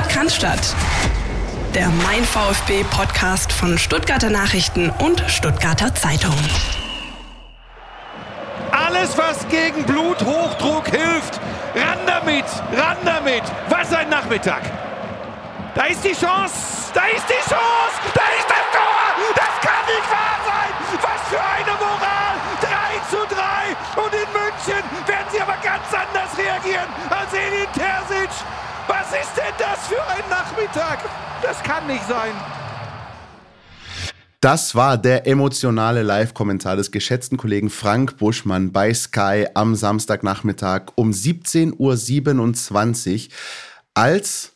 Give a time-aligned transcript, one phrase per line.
[0.00, 0.28] Sport kann
[1.74, 6.34] Der Mein VfB Podcast von Stuttgarter Nachrichten und Stuttgarter Zeitung.
[8.70, 11.40] Alles, was gegen Bluthochdruck hilft,
[11.74, 13.42] ran damit, ran damit.
[13.68, 14.62] Was ein Nachmittag.
[15.74, 19.02] Da ist die Chance, da ist die Chance, da ist das Tor.
[19.34, 20.70] Das kann nicht wahr sein.
[21.02, 22.20] Was für eine Moral.
[22.60, 22.68] 3
[23.10, 28.30] zu 3 und in München werden sie aber ganz anders reagieren als Edin Terzic.
[29.10, 31.00] Was ist denn das für ein Nachmittag?
[31.42, 32.32] Das kann nicht sein.
[34.40, 41.10] Das war der emotionale Live-Kommentar des geschätzten Kollegen Frank Buschmann bei Sky am Samstagnachmittag um
[41.10, 43.32] 17.27 Uhr,
[43.94, 44.52] als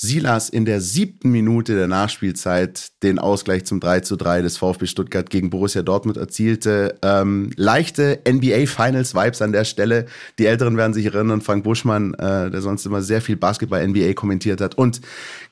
[0.00, 4.86] Silas in der siebten Minute der Nachspielzeit den Ausgleich zum 3 zu 3 des VfB
[4.86, 6.96] Stuttgart gegen Borussia Dortmund erzielte.
[7.02, 10.06] Ähm, leichte NBA Finals Vibes an der Stelle.
[10.38, 14.12] Die Älteren werden sich erinnern, Frank Buschmann, äh, der sonst immer sehr viel Basketball NBA
[14.12, 15.00] kommentiert hat und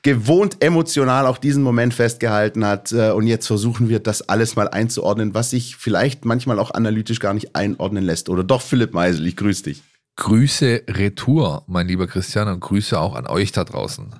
[0.01, 2.93] gewohnt emotional auch diesen Moment festgehalten hat.
[2.93, 7.19] Äh, und jetzt versuchen wir das alles mal einzuordnen, was sich vielleicht manchmal auch analytisch
[7.19, 8.29] gar nicht einordnen lässt.
[8.29, 9.83] Oder doch, Philipp Meisel, ich grüße dich.
[10.17, 14.15] Grüße Retour, mein lieber Christian, und Grüße auch an euch da draußen.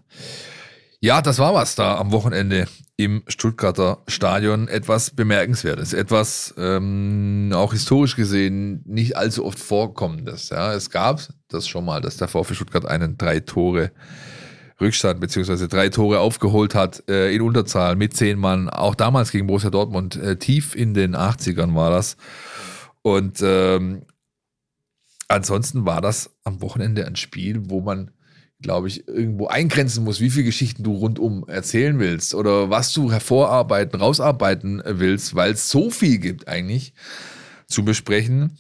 [1.00, 2.68] Ja, das war was da am Wochenende
[2.98, 4.68] im Stuttgarter Stadion.
[4.68, 10.50] Etwas Bemerkenswertes, etwas ähm, auch historisch gesehen nicht allzu oft vorkommendes.
[10.50, 13.92] Ja, es gab das schon mal, dass der VfB Stuttgart einen drei Tore
[14.80, 18.70] Rückstand beziehungsweise drei Tore aufgeholt hat äh, in Unterzahl mit zehn Mann.
[18.70, 22.18] Auch damals gegen Borussia Dortmund äh, tief in den 80ern war das.
[23.02, 24.04] Und ähm,
[25.28, 28.12] Ansonsten war das am Wochenende ein Spiel, wo man,
[28.62, 33.12] glaube ich, irgendwo eingrenzen muss, wie viele Geschichten du rundum erzählen willst oder was du
[33.12, 36.94] hervorarbeiten, rausarbeiten willst, weil es so viel gibt eigentlich
[37.68, 38.58] zu besprechen.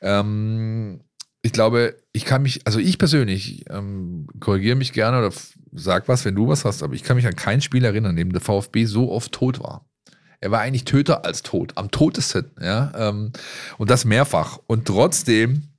[0.00, 1.00] Ähm,
[1.42, 5.32] ich glaube, ich kann mich, also ich persönlich, ähm, korrigiere mich gerne oder
[5.72, 8.16] sag was, wenn du was hast, aber ich kann mich an kein Spiel erinnern, in
[8.28, 9.84] dem der VfB so oft tot war.
[10.40, 13.32] Er war eigentlich Töter als tot, am totesten, ja, ähm,
[13.78, 14.58] und das mehrfach.
[14.66, 15.73] Und trotzdem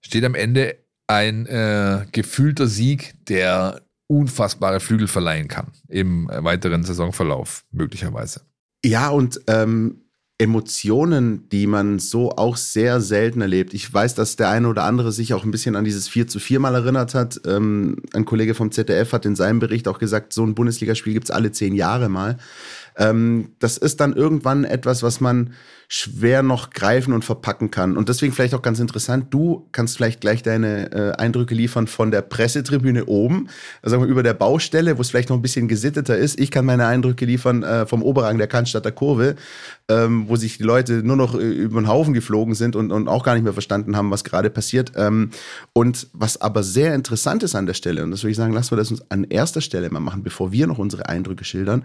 [0.00, 0.76] steht am Ende
[1.06, 8.40] ein äh, gefühlter Sieg, der unfassbare Flügel verleihen kann im weiteren Saisonverlauf möglicherweise.
[8.84, 10.02] Ja, und ähm,
[10.40, 13.74] Emotionen, die man so auch sehr selten erlebt.
[13.74, 16.38] Ich weiß, dass der eine oder andere sich auch ein bisschen an dieses 4 zu
[16.38, 17.40] 4 mal erinnert hat.
[17.44, 21.24] Ähm, ein Kollege vom ZDF hat in seinem Bericht auch gesagt, so ein Bundesligaspiel gibt
[21.24, 22.38] es alle zehn Jahre mal.
[22.98, 25.54] Ähm, das ist dann irgendwann etwas, was man
[25.90, 27.96] schwer noch greifen und verpacken kann.
[27.96, 32.10] Und deswegen vielleicht auch ganz interessant, du kannst vielleicht gleich deine äh, Eindrücke liefern von
[32.10, 33.48] der Pressetribüne oben,
[33.80, 36.38] also sagen wir über der Baustelle, wo es vielleicht noch ein bisschen gesitteter ist.
[36.38, 39.36] Ich kann meine Eindrücke liefern äh, vom Oberrang der Cannstatter Kurve,
[39.88, 43.08] ähm, wo sich die Leute nur noch äh, über den Haufen geflogen sind und, und
[43.08, 44.92] auch gar nicht mehr verstanden haben, was gerade passiert.
[44.96, 45.30] Ähm,
[45.72, 48.72] und was aber sehr interessant ist an der Stelle, und das würde ich sagen, lassen
[48.72, 51.84] wir das uns an erster Stelle mal machen, bevor wir noch unsere Eindrücke schildern,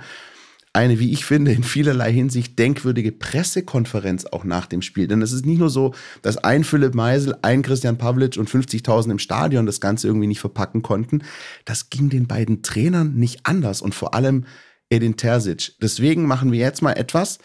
[0.74, 5.08] eine, wie ich finde, in vielerlei Hinsicht denkwürdige Pressekonferenz auch nach dem Spiel.
[5.08, 9.12] Denn es ist nicht nur so, dass ein Philipp Meisel, ein Christian Pavlic und 50.000
[9.12, 11.24] im Stadion das Ganze irgendwie nicht verpacken konnten.
[11.66, 14.46] Das ging den beiden Trainern nicht anders und vor allem
[14.90, 15.74] Edin Terzic.
[15.80, 17.38] Deswegen machen wir jetzt mal etwas,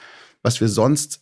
[0.42, 1.20] was wir sonst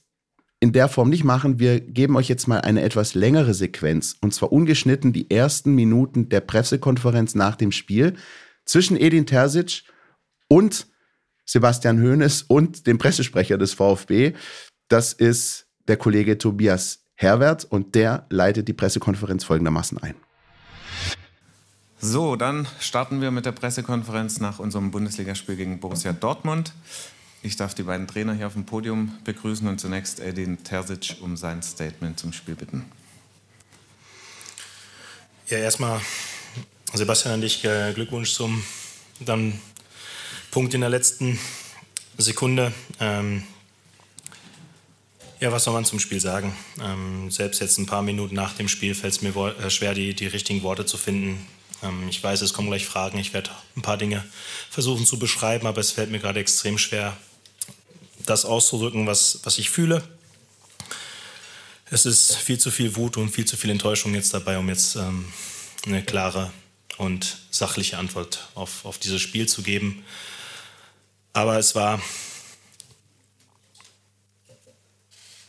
[0.60, 1.58] in der Form nicht machen.
[1.58, 6.28] Wir geben euch jetzt mal eine etwas längere Sequenz und zwar ungeschnitten die ersten Minuten
[6.28, 8.14] der Pressekonferenz nach dem Spiel
[8.64, 9.82] zwischen Edin Terzic
[10.48, 10.86] und
[11.46, 14.34] Sebastian Hoeneß und dem Pressesprecher des VfB.
[14.88, 20.16] Das ist der Kollege Tobias Herwert und der leitet die Pressekonferenz folgendermaßen ein.
[21.98, 26.72] So, dann starten wir mit der Pressekonferenz nach unserem Bundesligaspiel gegen Borussia Dortmund.
[27.42, 31.36] Ich darf die beiden Trainer hier auf dem Podium begrüßen und zunächst Edin Terzic um
[31.36, 32.84] sein Statement zum Spiel bitten.
[35.48, 36.00] Ja, erstmal
[36.92, 38.62] Sebastian an dich äh, Glückwunsch zum
[39.20, 39.58] dann
[40.56, 41.38] Punkt in der letzten
[42.16, 42.72] Sekunde.
[42.98, 43.42] Ähm,
[45.38, 46.56] ja, was soll man zum Spiel sagen?
[46.80, 50.14] Ähm, selbst jetzt ein paar Minuten nach dem Spiel fällt es mir äh, schwer, die,
[50.14, 51.46] die richtigen Worte zu finden.
[51.82, 53.18] Ähm, ich weiß, es kommen gleich Fragen.
[53.18, 54.24] Ich werde ein paar Dinge
[54.70, 57.14] versuchen zu beschreiben, aber es fällt mir gerade extrem schwer,
[58.24, 60.08] das auszudrücken, was, was ich fühle.
[61.90, 64.96] Es ist viel zu viel Wut und viel zu viel Enttäuschung jetzt dabei, um jetzt
[64.96, 65.30] ähm,
[65.84, 66.50] eine klare
[66.96, 70.02] und sachliche Antwort auf, auf dieses Spiel zu geben.
[71.36, 72.00] Aber es war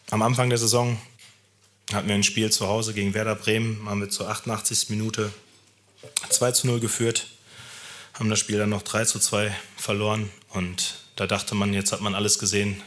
[0.10, 1.00] am Anfang der Saison
[1.94, 4.90] hatten wir ein Spiel zu Hause gegen Werder Bremen, haben wir zur 88.
[4.90, 5.32] Minute
[6.28, 7.28] 2 zu 0 geführt,
[8.16, 12.02] haben das Spiel dann noch 3 zu 2 verloren und da dachte man, jetzt hat
[12.02, 12.84] man alles gesehen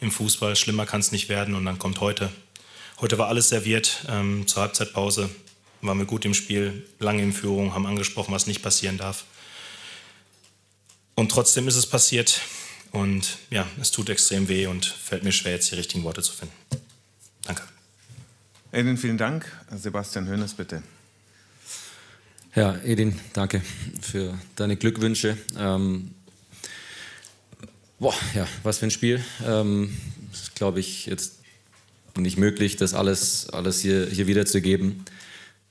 [0.00, 2.32] im Fußball, schlimmer kann es nicht werden und dann kommt heute.
[3.02, 5.28] Heute war alles serviert, ähm, zur Halbzeitpause
[5.82, 9.26] waren wir gut im Spiel, lange in Führung, haben angesprochen, was nicht passieren darf.
[11.14, 12.40] Und trotzdem ist es passiert.
[12.90, 16.32] Und ja, es tut extrem weh und fällt mir schwer, jetzt die richtigen Worte zu
[16.32, 16.54] finden.
[17.42, 17.62] Danke.
[18.72, 19.50] Edin, vielen Dank.
[19.74, 20.82] Sebastian Hönes, bitte.
[22.54, 23.62] Ja, Edin, danke
[24.00, 25.36] für deine Glückwünsche.
[25.58, 26.14] Ähm,
[27.98, 29.24] boah, ja, was für ein Spiel.
[29.44, 29.96] Ähm,
[30.32, 31.40] ist, glaube ich, jetzt
[32.16, 35.04] nicht möglich, das alles, alles hier, hier wiederzugeben.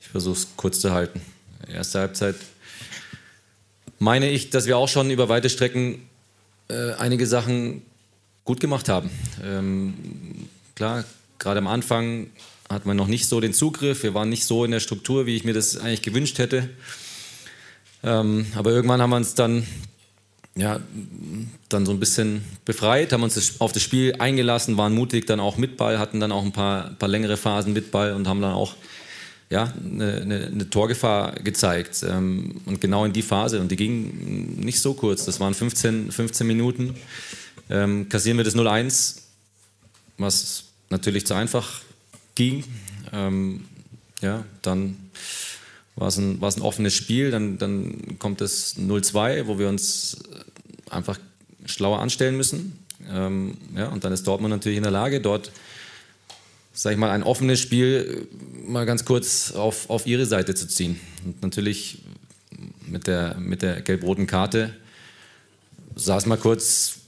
[0.02, 1.22] Ich versuche es kurz zu halten.
[1.68, 2.36] Erste Halbzeit
[4.04, 6.08] meine ich, dass wir auch schon über weite Strecken
[6.70, 7.82] äh, einige Sachen
[8.44, 9.10] gut gemacht haben.
[9.44, 9.94] Ähm,
[10.76, 11.06] klar,
[11.40, 12.28] gerade am Anfang
[12.70, 14.04] hat man noch nicht so den Zugriff.
[14.04, 16.70] Wir waren nicht so in der Struktur, wie ich mir das eigentlich gewünscht hätte.
[18.04, 19.66] Ähm, aber irgendwann haben wir uns dann,
[20.56, 20.82] ja,
[21.70, 25.56] dann so ein bisschen befreit, haben uns auf das Spiel eingelassen, waren mutig dann auch
[25.58, 28.54] mit Ball, hatten dann auch ein paar, paar längere Phasen mit Ball und haben dann
[28.54, 28.76] auch
[29.50, 32.04] ja, eine, eine, eine Torgefahr gezeigt.
[32.08, 36.12] Ähm, und genau in die Phase, und die ging nicht so kurz, das waren 15,
[36.12, 36.96] 15 Minuten,
[37.70, 39.18] ähm, kassieren wir das 0-1,
[40.18, 41.82] was natürlich zu einfach
[42.36, 42.64] ging.
[43.12, 43.66] Ähm,
[44.22, 44.98] ja, dann
[45.96, 50.18] war es ein, ein offenes Spiel, dann, dann kommt das 0-2, wo wir uns
[50.90, 51.20] einfach
[51.66, 52.80] schlauer anstellen müssen.
[53.12, 55.52] Ähm, ja, und dann ist Dortmund natürlich in der Lage, dort
[56.74, 58.28] sag ich mal, ein offenes Spiel
[58.66, 61.00] mal ganz kurz auf, auf ihre Seite zu ziehen.
[61.26, 62.00] Und natürlich
[62.86, 64.74] mit der, mit der gelb-roten Karte
[65.96, 67.00] sah es mal kurz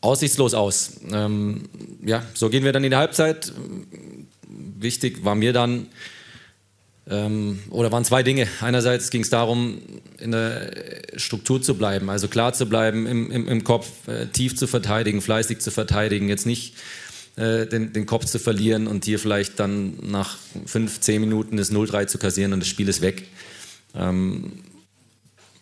[0.00, 1.00] aussichtslos aus.
[1.10, 1.68] Ähm,
[2.04, 3.52] ja, so gehen wir dann in die Halbzeit.
[4.78, 5.86] Wichtig war mir dann,
[7.08, 8.46] ähm, oder waren zwei Dinge.
[8.60, 9.80] Einerseits ging es darum,
[10.18, 10.72] in der
[11.16, 15.20] Struktur zu bleiben, also klar zu bleiben im, im, im Kopf, äh, tief zu verteidigen,
[15.20, 16.74] fleißig zu verteidigen, jetzt nicht
[17.38, 20.36] äh, den, den Kopf zu verlieren und hier vielleicht dann nach
[20.66, 23.28] fünf, zehn Minuten das 0-3 zu kassieren und das Spiel ist weg.
[23.94, 24.64] Ähm,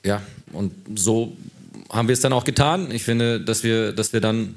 [0.02, 1.36] ja, und so
[1.90, 2.90] haben wir es dann auch getan.
[2.90, 4.54] Ich finde, dass wir, dass wir dann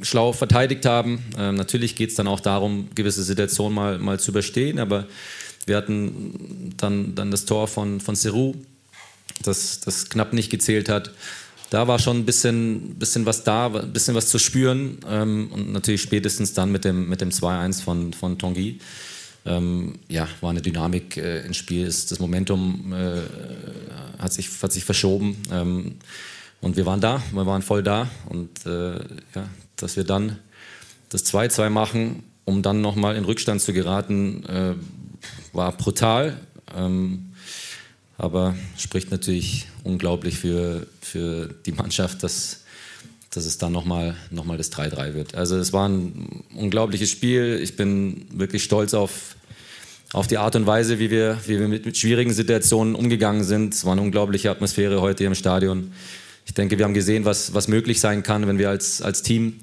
[0.00, 1.22] schlau verteidigt haben.
[1.36, 5.06] Ähm, natürlich geht es dann auch darum, gewisse Situationen mal, mal zu überstehen, aber
[5.66, 8.54] wir hatten dann, dann das Tor von, von Seru,
[9.42, 11.12] das, das knapp nicht gezählt hat
[11.70, 14.98] da war schon ein bisschen, bisschen was da, ein bisschen was zu spüren.
[15.08, 18.78] Ähm, und natürlich spätestens dann mit dem, mit dem 2-1 von, von Tanguy.
[19.46, 21.86] Ähm, ja, war eine Dynamik äh, ins Spiel.
[21.86, 23.22] Das Momentum äh,
[24.18, 25.36] hat, sich, hat sich verschoben.
[25.50, 25.96] Ähm,
[26.60, 28.08] und wir waren da, wir waren voll da.
[28.28, 28.94] Und äh,
[29.34, 30.38] ja, dass wir dann
[31.10, 34.74] das 2-2 machen, um dann nochmal in Rückstand zu geraten, äh,
[35.52, 36.38] war brutal.
[36.74, 37.32] Ähm,
[38.16, 42.62] aber spricht natürlich unglaublich für, für die Mannschaft, dass,
[43.30, 45.34] dass es dann nochmal noch mal das 3-3 wird.
[45.34, 47.60] Also es war ein unglaubliches Spiel.
[47.62, 49.36] Ich bin wirklich stolz auf,
[50.12, 53.74] auf die Art und Weise, wie wir, wie wir mit, mit schwierigen Situationen umgegangen sind.
[53.74, 55.92] Es war eine unglaubliche Atmosphäre heute hier im Stadion.
[56.46, 59.60] Ich denke, wir haben gesehen, was, was möglich sein kann, wenn wir als, als Team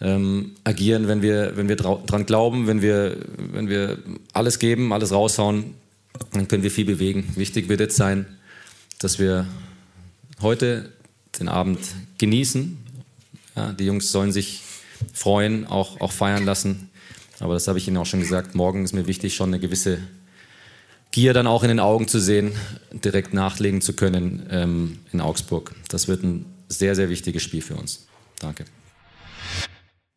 [0.00, 3.16] ähm, agieren, wenn wir, wenn wir dran glauben, wenn wir,
[3.52, 3.98] wenn wir
[4.32, 5.74] alles geben, alles raushauen
[6.32, 7.32] dann können wir viel bewegen.
[7.36, 8.26] Wichtig wird jetzt sein,
[9.04, 9.46] dass wir
[10.40, 10.90] heute
[11.38, 11.78] den Abend
[12.16, 12.78] genießen.
[13.54, 14.62] Ja, die Jungs sollen sich
[15.12, 16.90] freuen, auch, auch feiern lassen.
[17.38, 18.54] Aber das habe ich Ihnen auch schon gesagt.
[18.54, 19.98] Morgen ist mir wichtig, schon eine gewisse
[21.10, 22.52] Gier dann auch in den Augen zu sehen,
[22.92, 25.74] direkt nachlegen zu können ähm, in Augsburg.
[25.88, 28.06] Das wird ein sehr, sehr wichtiges Spiel für uns.
[28.40, 28.64] Danke.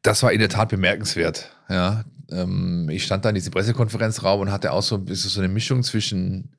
[0.02, 1.52] Das war in der Tat bemerkenswert.
[1.70, 5.84] Ja, ähm, ich stand da in diesem Pressekonferenzraum und hatte auch so, so eine Mischung
[5.84, 6.57] zwischen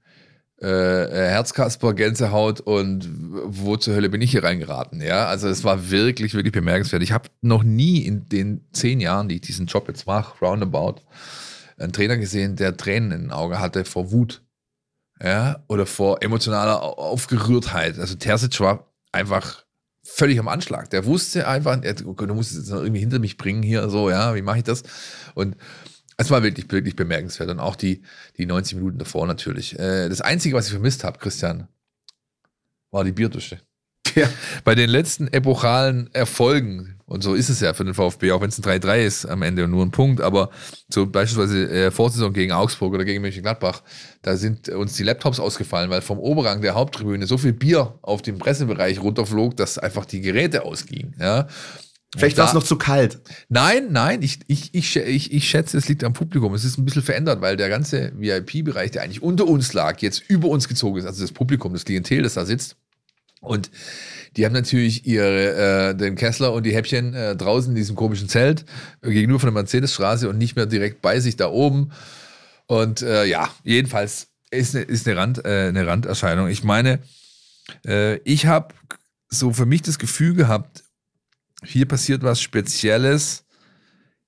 [0.60, 3.08] äh, äh, Herzkasper, Gänsehaut und
[3.44, 5.00] wo zur Hölle bin ich hier reingeraten.
[5.00, 7.02] Ja, also es war wirklich, wirklich bemerkenswert.
[7.02, 11.02] Ich habe noch nie in den zehn Jahren, die ich diesen Job jetzt mache, roundabout,
[11.78, 14.42] einen Trainer gesehen, der Tränen in den Augen hatte vor Wut.
[15.22, 17.98] Ja, oder vor emotionaler Aufgerührtheit.
[17.98, 19.64] Also Terzic war einfach
[20.04, 20.90] völlig am Anschlag.
[20.90, 24.10] Der wusste einfach, er, du musst es jetzt noch irgendwie hinter mich bringen hier, so,
[24.10, 24.82] ja, wie mache ich das?
[25.34, 25.56] Und
[26.18, 27.48] es war wirklich, wirklich bemerkenswert.
[27.48, 28.02] Und auch die,
[28.36, 29.78] die 90 Minuten davor natürlich.
[29.78, 31.68] Äh, das Einzige, was ich vermisst habe, Christian,
[32.90, 33.58] war die Bierdusche.
[34.14, 34.28] Ja.
[34.64, 38.48] Bei den letzten epochalen Erfolgen, und so ist es ja für den VfB, auch wenn
[38.48, 40.50] es ein 3-3 ist am Ende und nur ein Punkt, aber
[40.88, 43.82] so beispielsweise äh, Vorsaison gegen Augsburg oder gegen Mönchengladbach,
[44.22, 48.22] da sind uns die Laptops ausgefallen, weil vom Oberrang der Haupttribüne so viel Bier auf
[48.22, 51.14] dem Pressebereich runterflog, dass einfach die Geräte ausgingen.
[51.20, 51.46] Ja.
[52.16, 53.20] Vielleicht war es noch zu kalt.
[53.48, 56.54] Nein, nein, ich, ich, ich, ich, ich schätze, es liegt am Publikum.
[56.54, 60.22] Es ist ein bisschen verändert, weil der ganze VIP-Bereich, der eigentlich unter uns lag, jetzt
[60.28, 61.04] über uns gezogen ist.
[61.04, 62.76] Also das Publikum, das Klientel, das da sitzt.
[63.40, 63.70] Und
[64.36, 68.28] die haben natürlich ihre, äh, den Kessler und die Häppchen äh, draußen in diesem komischen
[68.28, 68.64] Zelt
[69.02, 71.92] äh, gegenüber von der Mercedesstraße und nicht mehr direkt bei sich da oben.
[72.66, 76.48] Und äh, ja, jedenfalls ist eine, ist eine, Rand, äh, eine Randerscheinung.
[76.48, 77.00] Ich meine,
[77.86, 78.74] Äh, ich habe
[79.28, 80.84] so für mich das Gefühl gehabt,
[81.64, 83.44] hier passiert was Spezielles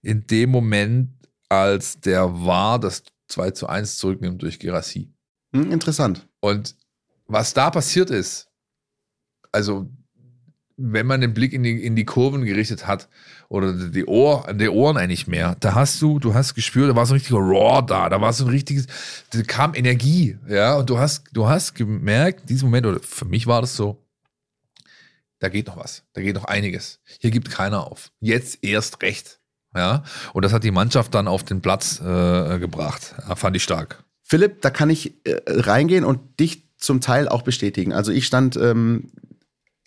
[0.02, 1.10] in dem Moment,
[1.49, 5.12] als der war das 2 zu 1 zurücknimmt durch Gerassi.
[5.54, 6.28] Hm, interessant.
[6.40, 6.76] Und
[7.26, 8.49] was da passiert ist,
[9.52, 9.88] also
[10.76, 13.08] wenn man den Blick in die, in die Kurven gerichtet hat
[13.49, 17.04] oder die, Ohr, die Ohren eigentlich mehr, da hast du, du hast gespürt, da war
[17.04, 18.87] so ein richtiger Raw da, da war so ein richtiges,
[19.30, 23.26] da kam Energie, ja, und du hast, du hast gemerkt, in diesem Moment, oder für
[23.26, 24.02] mich war das so,
[25.40, 27.00] da geht noch was, da geht noch einiges.
[27.18, 28.12] Hier gibt keiner auf.
[28.20, 29.40] Jetzt erst recht.
[29.75, 33.14] Ja, und das hat die Mannschaft dann auf den Platz äh, gebracht.
[33.28, 34.04] Ja, fand ich stark.
[34.23, 37.92] Philipp, da kann ich äh, reingehen und dich zum Teil auch bestätigen.
[37.92, 39.11] Also ich stand ähm,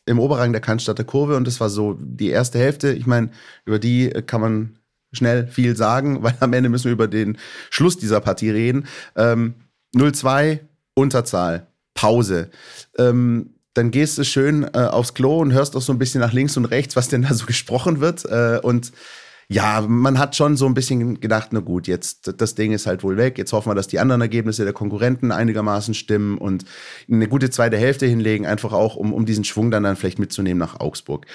[0.05, 2.93] im Oberrang der Cannstatter Kurve und das war so die erste Hälfte.
[2.93, 3.29] Ich meine,
[3.65, 4.79] über die kann man
[5.11, 7.37] schnell viel sagen, weil am Ende müssen wir über den
[7.69, 8.87] Schluss dieser Partie reden.
[9.15, 9.55] Ähm,
[9.95, 10.59] 0-2,
[10.95, 12.49] Unterzahl, Pause.
[12.97, 16.33] Ähm, dann gehst du schön äh, aufs Klo und hörst auch so ein bisschen nach
[16.33, 18.25] links und rechts, was denn da so gesprochen wird.
[18.25, 18.91] Äh, und
[19.49, 23.03] ja, man hat schon so ein bisschen gedacht, na gut, jetzt das Ding ist halt
[23.03, 23.37] wohl weg.
[23.37, 26.65] Jetzt hoffen wir, dass die anderen Ergebnisse der Konkurrenten einigermaßen stimmen und
[27.11, 30.59] eine gute zweite Hälfte hinlegen, einfach auch, um, um diesen Schwung dann, dann vielleicht mitzunehmen
[30.59, 31.25] nach Augsburg.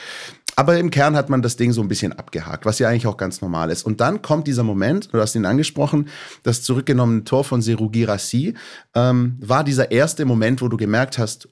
[0.57, 3.16] Aber im Kern hat man das Ding so ein bisschen abgehakt, was ja eigentlich auch
[3.16, 3.85] ganz normal ist.
[3.85, 6.09] Und dann kommt dieser Moment, du hast ihn angesprochen,
[6.42, 8.54] das zurückgenommene Tor von Seru Girassi,
[8.95, 11.49] ähm, war dieser erste Moment, wo du gemerkt hast,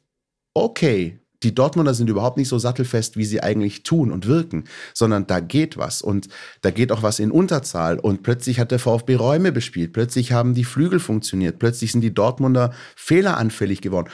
[0.56, 5.26] okay, die Dortmunder sind überhaupt nicht so sattelfest, wie sie eigentlich tun und wirken, sondern
[5.26, 6.28] da geht was und
[6.62, 10.54] da geht auch was in Unterzahl und plötzlich hat der VfB Räume bespielt, plötzlich haben
[10.54, 14.08] die Flügel funktioniert, plötzlich sind die Dortmunder fehleranfällig geworden.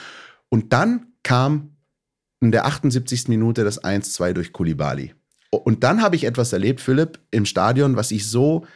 [0.48, 1.76] Und dann kam
[2.40, 3.28] in der 78.
[3.28, 5.14] Minute das 1-2 durch Kulibali.
[5.50, 8.66] Und dann habe ich etwas erlebt, Philipp, im Stadion, was ich so,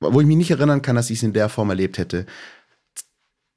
[0.00, 2.26] wo ich mich nicht erinnern kann, dass ich es in der Form erlebt hätte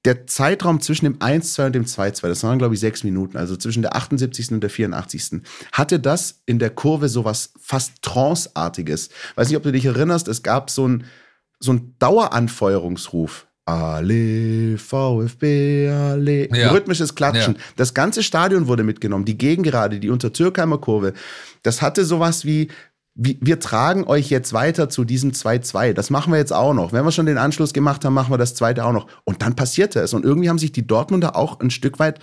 [0.05, 3.57] der Zeitraum zwischen dem 1-2 und dem 2-2, das waren, glaube ich, sechs Minuten, also
[3.57, 4.51] zwischen der 78.
[4.51, 5.41] und der 84.
[5.71, 9.09] hatte das in der Kurve so was fast Trance-artiges.
[9.35, 11.05] Weiß nicht, ob du dich erinnerst, es gab so ein,
[11.59, 13.47] so ein Daueranfeuerungsruf.
[13.67, 16.55] Ale, VfB, Ale.
[16.55, 16.69] Ja.
[16.69, 17.55] Rhythmisches Klatschen.
[17.55, 17.62] Ja.
[17.77, 19.25] Das ganze Stadion wurde mitgenommen.
[19.25, 21.13] Die Gegengerade, die Untertürkheimer Kurve.
[21.63, 22.67] Das hatte sowas wie,
[23.15, 25.93] wir tragen euch jetzt weiter zu diesem 2-2.
[25.93, 26.91] Das machen wir jetzt auch noch.
[26.91, 29.07] Wenn wir schon den Anschluss gemacht haben, machen wir das zweite auch noch.
[29.24, 30.13] Und dann passierte es.
[30.13, 32.19] Und irgendwie haben sich die Dortmunder auch ein Stück weit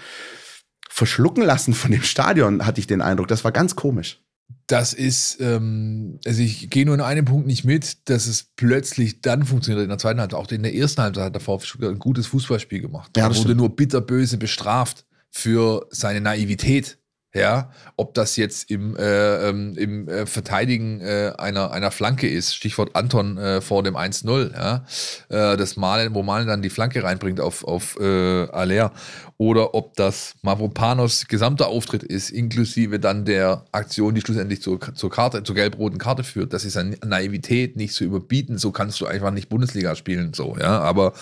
[0.90, 3.28] verschlucken lassen von dem Stadion, hatte ich den Eindruck.
[3.28, 4.20] Das war ganz komisch.
[4.66, 9.22] Das ist, ähm, also ich gehe nur in einem Punkt nicht mit, dass es plötzlich
[9.22, 10.38] dann funktioniert in der zweiten Halbzeit.
[10.38, 13.10] Auch in der ersten Halbzeit hat der VfB ein gutes Fußballspiel gemacht.
[13.16, 13.56] Ja, er wurde stimmt.
[13.56, 16.98] nur bitterböse bestraft für seine Naivität
[17.34, 22.54] ja, ob das jetzt im, äh, ähm, im äh, Verteidigen äh, einer, einer Flanke ist,
[22.54, 24.84] Stichwort Anton äh, vor dem 1-0, ja,
[25.30, 28.92] äh, das Malen, wo Malen dann die Flanke reinbringt auf, auf Aller,
[29.38, 35.10] oder ob das Mavropanos gesamter Auftritt ist, inklusive dann der Aktion, die schlussendlich zur, zur
[35.10, 39.06] Karte, zur gelb-roten Karte führt, das ist an Naivität nicht zu überbieten, so kannst du
[39.06, 41.12] einfach nicht Bundesliga spielen, so, ja, aber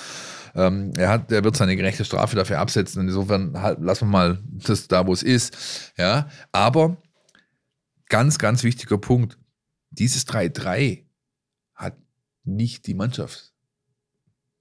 [0.54, 3.02] ähm, er, hat, er wird seine gerechte Strafe dafür absetzen.
[3.02, 5.92] Insofern halt, lassen wir mal das da, wo es ist.
[5.97, 6.97] Ja, aber
[8.09, 9.38] ganz, ganz wichtiger Punkt:
[9.90, 11.04] Dieses 3-3
[11.75, 11.97] hat
[12.45, 13.52] nicht die Mannschaft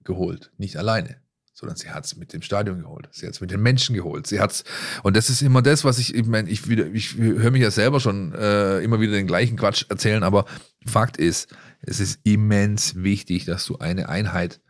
[0.04, 1.22] geholt, nicht alleine
[1.60, 3.10] sondern sie hat es mit dem Stadion geholt.
[3.12, 4.28] Sie hat es mit den Menschen geholt.
[4.28, 4.64] Sie hat's
[5.04, 8.00] und das ist immer das, was ich, ich meine, ich, ich höre mich ja selber
[8.00, 10.46] schon äh, immer wieder den gleichen Quatsch erzählen, aber
[10.86, 14.62] Fakt ist, es ist immens wichtig, dass du eine Einheit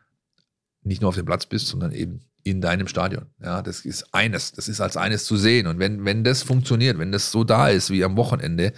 [0.83, 3.25] nicht nur auf dem Platz bist, sondern eben in deinem Stadion.
[3.41, 5.67] Ja, das ist eines, das ist als eines zu sehen.
[5.67, 8.73] Und wenn, wenn das funktioniert, wenn das so da ist wie am Wochenende,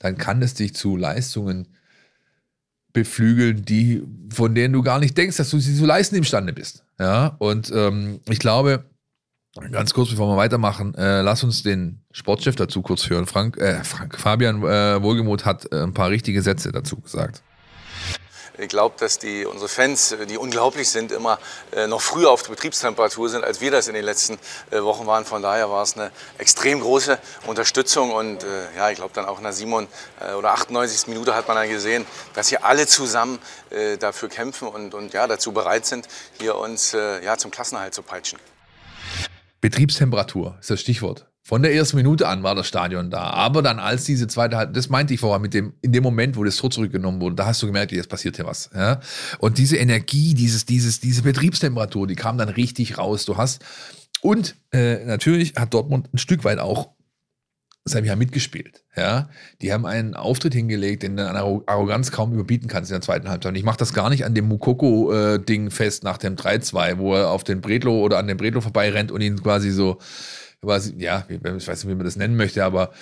[0.00, 1.68] dann kann es dich zu Leistungen
[2.92, 6.84] beflügeln, die, von denen du gar nicht denkst, dass du sie zu leisten imstande bist.
[6.98, 8.84] Ja, und ähm, ich glaube,
[9.70, 13.26] ganz kurz, bevor wir weitermachen, äh, lass uns den Sportchef dazu kurz hören.
[13.26, 17.42] Frank, äh, Frank Fabian äh, Wohlgemuth hat äh, ein paar richtige Sätze dazu gesagt.
[18.58, 21.38] Ich glaube, dass die, unsere Fans, die unglaublich sind, immer
[21.70, 24.36] äh, noch früher auf der Betriebstemperatur sind, als wir das in den letzten
[24.70, 25.24] äh, Wochen waren.
[25.24, 28.10] Von daher war es eine extrem große Unterstützung.
[28.10, 29.86] Und äh, ja, ich glaube dann auch in der 7
[30.36, 31.06] oder 98.
[31.06, 33.38] Minute hat man dann gesehen, dass hier alle zusammen
[34.00, 36.08] dafür kämpfen und, und ja, dazu bereit sind,
[36.40, 38.38] hier uns ja, zum Klassenerhalt zu peitschen.
[39.60, 41.27] Betriebstemperatur ist das Stichwort.
[41.48, 43.30] Von der ersten Minute an war das Stadion da.
[43.30, 46.36] Aber dann als diese zweite Halbzeit, das meinte ich vorher mit dem, in dem Moment,
[46.36, 48.68] wo das Tor zurückgenommen wurde, da hast du gemerkt, jetzt passiert hier was.
[48.74, 49.00] Ja?
[49.38, 53.24] Und diese Energie, dieses, dieses, diese Betriebstemperatur, die kam dann richtig raus.
[53.24, 53.64] Du hast,
[54.20, 56.90] und äh, natürlich hat Dortmund ein Stück weit auch
[57.86, 58.84] Sammy mitgespielt.
[58.94, 59.30] Ja,
[59.62, 63.30] die haben einen Auftritt hingelegt, den du an Arroganz kaum überbieten kannst in der zweiten
[63.30, 63.52] Halbzeit.
[63.52, 67.14] Und ich mache das gar nicht an dem Mukoko-Ding äh, fest nach dem 3-2, wo
[67.14, 69.96] er auf den Bredlo oder an den Bredlo vorbei rennt und ihn quasi so
[70.62, 72.92] quasi, ja, ich weiß nicht, wie man das nennen möchte, aber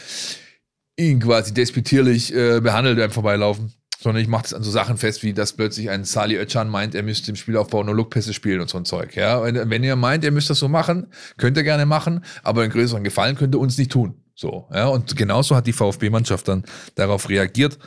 [0.96, 3.72] ihn quasi despektierlich äh, behandelt beim Vorbeilaufen.
[3.98, 6.94] Sondern ich mache das an so Sachen fest, wie dass plötzlich ein Sali Özcan meint,
[6.94, 9.16] er müsste im Spielaufbau nur Lookpässe spielen und so ein Zeug.
[9.16, 11.06] Ja, wenn, ihr meint, ihr müsst das so machen,
[11.38, 14.22] könnt ihr gerne machen, aber einen größeren Gefallen könnt ihr uns nicht tun.
[14.34, 17.78] So, ja, und genauso hat die VfB-Mannschaft dann darauf reagiert.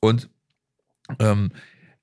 [0.00, 0.28] Und
[1.18, 1.50] ähm,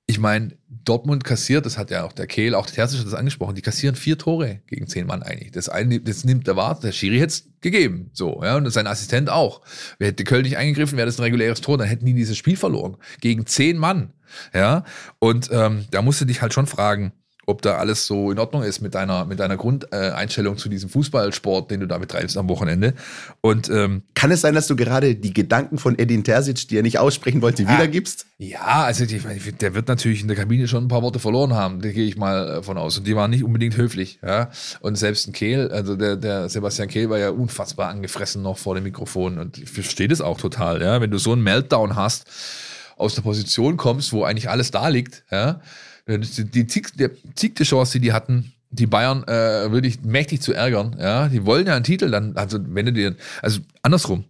[0.06, 3.14] ich meine, Dortmund kassiert, das hat ja auch der Kehl, auch der Terzic hat das
[3.14, 5.52] angesprochen, die kassieren vier Tore gegen zehn Mann eigentlich.
[5.52, 8.10] Das, eine, das nimmt der Wart, der Schiri hätte es gegeben.
[8.12, 9.62] So, ja, und sein Assistent auch.
[9.98, 12.56] Wer hätte Köln nicht eingegriffen, wäre das ein reguläres Tor, dann hätten die dieses Spiel
[12.56, 12.96] verloren.
[13.20, 14.12] Gegen zehn Mann.
[14.54, 14.84] Ja,
[15.18, 17.12] und ähm, da musst du dich halt schon fragen,
[17.52, 21.70] ob da alles so in Ordnung ist mit deiner, mit deiner Grundeinstellung zu diesem Fußballsport,
[21.70, 22.94] den du da betreibst am Wochenende.
[23.42, 26.82] Und ähm, kann es sein, dass du gerade die Gedanken von Edin Terzic, die er
[26.82, 28.26] nicht aussprechen wollte, ah, wiedergibst?
[28.38, 29.20] Ja, also die,
[29.60, 32.16] der wird natürlich in der Kabine schon ein paar Worte verloren haben, da gehe ich
[32.16, 32.96] mal äh, von aus.
[32.96, 34.18] Und die waren nicht unbedingt höflich.
[34.22, 34.50] Ja?
[34.80, 38.74] Und selbst ein Kehl, also der, der Sebastian Kehl war ja unfassbar angefressen noch vor
[38.74, 39.38] dem Mikrofon.
[39.38, 41.00] Und ich verstehe das auch total, ja.
[41.00, 42.24] Wenn du so einen Meltdown hast,
[42.96, 45.60] aus der Position kommst, wo eigentlich alles da liegt, ja,
[46.06, 50.96] die, die, die Chance, die die hatten, die Bayern äh, wirklich mächtig zu ärgern.
[50.98, 54.24] Ja, die wollen ja einen Titel dann, also wenn du dir, also andersrum.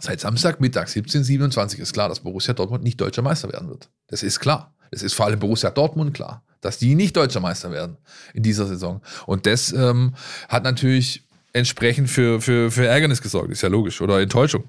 [0.00, 3.90] Seit Samstagmittag 17:27 ist klar, dass Borussia Dortmund nicht deutscher Meister werden wird.
[4.06, 4.74] Das ist klar.
[4.90, 7.96] Das ist vor allem Borussia Dortmund klar, dass die nicht deutscher Meister werden
[8.32, 9.02] in dieser Saison.
[9.26, 10.14] Und das ähm,
[10.48, 14.64] hat natürlich entsprechend für, für, für Ärgernis gesorgt, ist ja logisch, oder Enttäuschung.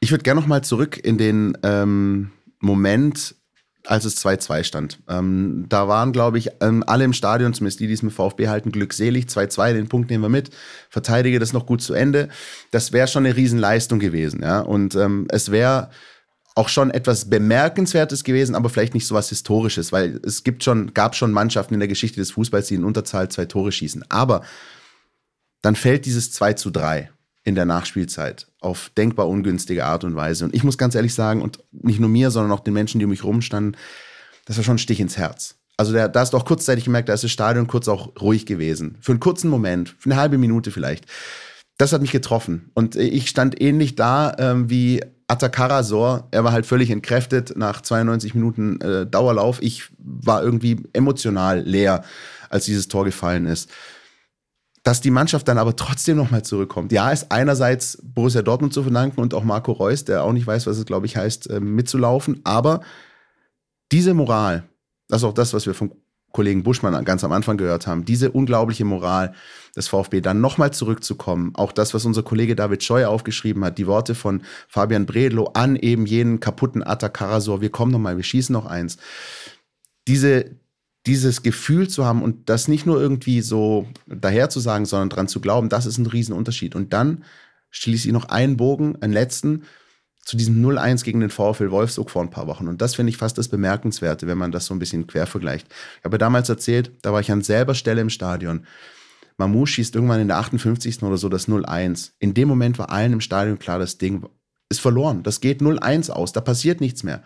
[0.00, 3.36] Ich würde gerne noch mal zurück in den ähm, Moment
[3.86, 4.98] als es 2-2 stand.
[5.08, 8.48] Ähm, da waren, glaube ich, ähm, alle im Stadion, zumindest die, die es mit VfB
[8.48, 9.26] halten, glückselig.
[9.26, 10.50] 2-2, den Punkt nehmen wir mit.
[10.88, 12.28] Verteidige das noch gut zu Ende.
[12.70, 14.42] Das wäre schon eine Riesenleistung gewesen.
[14.42, 14.60] Ja?
[14.60, 15.90] Und ähm, es wäre
[16.54, 20.92] auch schon etwas Bemerkenswertes gewesen, aber vielleicht nicht so was Historisches, weil es gibt schon,
[20.92, 24.04] gab schon Mannschaften in der Geschichte des Fußballs, die in Unterzahl zwei Tore schießen.
[24.10, 24.42] Aber
[25.62, 27.10] dann fällt dieses 2 zu 3
[27.44, 30.44] in der Nachspielzeit auf denkbar ungünstige Art und Weise.
[30.44, 33.04] Und ich muss ganz ehrlich sagen, und nicht nur mir, sondern auch den Menschen, die
[33.04, 33.76] um mich rumstanden,
[34.44, 35.56] das war schon ein Stich ins Herz.
[35.76, 38.98] Also da hast du auch kurzzeitig gemerkt, da ist das Stadion kurz auch ruhig gewesen.
[39.00, 41.06] Für einen kurzen Moment, für eine halbe Minute vielleicht.
[41.78, 42.70] Das hat mich getroffen.
[42.74, 46.28] Und ich stand ähnlich da ähm, wie Atakarasor.
[46.30, 49.62] Er war halt völlig entkräftet nach 92 Minuten äh, Dauerlauf.
[49.62, 52.04] Ich war irgendwie emotional leer,
[52.50, 53.70] als dieses Tor gefallen ist
[54.82, 56.90] dass die Mannschaft dann aber trotzdem nochmal zurückkommt.
[56.92, 60.66] Ja, ist einerseits Borussia Dortmund zu verdanken und auch Marco Reus, der auch nicht weiß,
[60.66, 62.40] was es, glaube ich, heißt, äh, mitzulaufen.
[62.44, 62.80] Aber
[63.92, 64.64] diese Moral,
[65.08, 65.92] das ist auch das, was wir vom
[66.32, 69.34] Kollegen Buschmann ganz am Anfang gehört haben, diese unglaubliche Moral
[69.76, 73.86] des VfB, dann nochmal zurückzukommen, auch das, was unser Kollege David Scheu aufgeschrieben hat, die
[73.86, 78.66] Worte von Fabian Bredlo an eben jenen kaputten Attack wir kommen nochmal, wir schießen noch
[78.66, 78.96] eins.
[80.08, 80.56] Diese,
[81.06, 85.28] dieses Gefühl zu haben und das nicht nur irgendwie so daher zu sagen, sondern dran
[85.28, 86.74] zu glauben, das ist ein Riesenunterschied.
[86.74, 87.24] Und dann
[87.70, 89.64] schließe ich noch einen Bogen, einen letzten,
[90.24, 92.68] zu diesem 0-1 gegen den VfL Wolfsburg vor ein paar Wochen.
[92.68, 95.66] Und das finde ich fast das Bemerkenswerte, wenn man das so ein bisschen quer vergleicht.
[95.98, 98.64] Ich habe damals erzählt, da war ich an selber Stelle im Stadion.
[99.36, 101.02] Mamouche schießt irgendwann in der 58.
[101.02, 102.12] oder so das 0-1.
[102.20, 104.24] In dem Moment war allen im Stadion klar, das Ding
[104.68, 105.24] ist verloren.
[105.24, 106.32] Das geht 0-1 aus.
[106.32, 107.24] Da passiert nichts mehr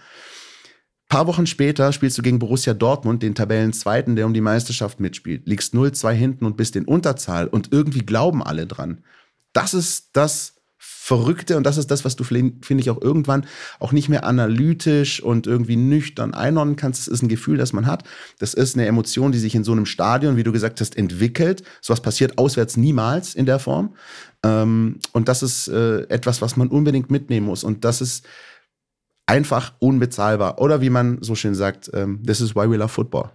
[1.09, 5.47] paar Wochen später spielst du gegen Borussia Dortmund, den Tabellenzweiten, der um die Meisterschaft mitspielt.
[5.47, 9.05] Liegst 0-2 hinten und bist in Unterzahl und irgendwie glauben alle dran.
[9.53, 13.47] Das ist das Verrückte und das ist das, was du, finde ich, auch irgendwann
[13.79, 17.03] auch nicht mehr analytisch und irgendwie nüchtern einordnen kannst.
[17.03, 18.03] Das ist ein Gefühl, das man hat.
[18.40, 21.62] Das ist eine Emotion, die sich in so einem Stadion, wie du gesagt hast, entwickelt.
[21.81, 23.95] Sowas passiert auswärts niemals in der Form.
[24.42, 27.62] Ähm, und das ist äh, etwas, was man unbedingt mitnehmen muss.
[27.62, 28.27] Und das ist
[29.27, 30.61] einfach unbezahlbar.
[30.61, 33.31] Oder wie man so schön sagt, ähm, this is why we love football.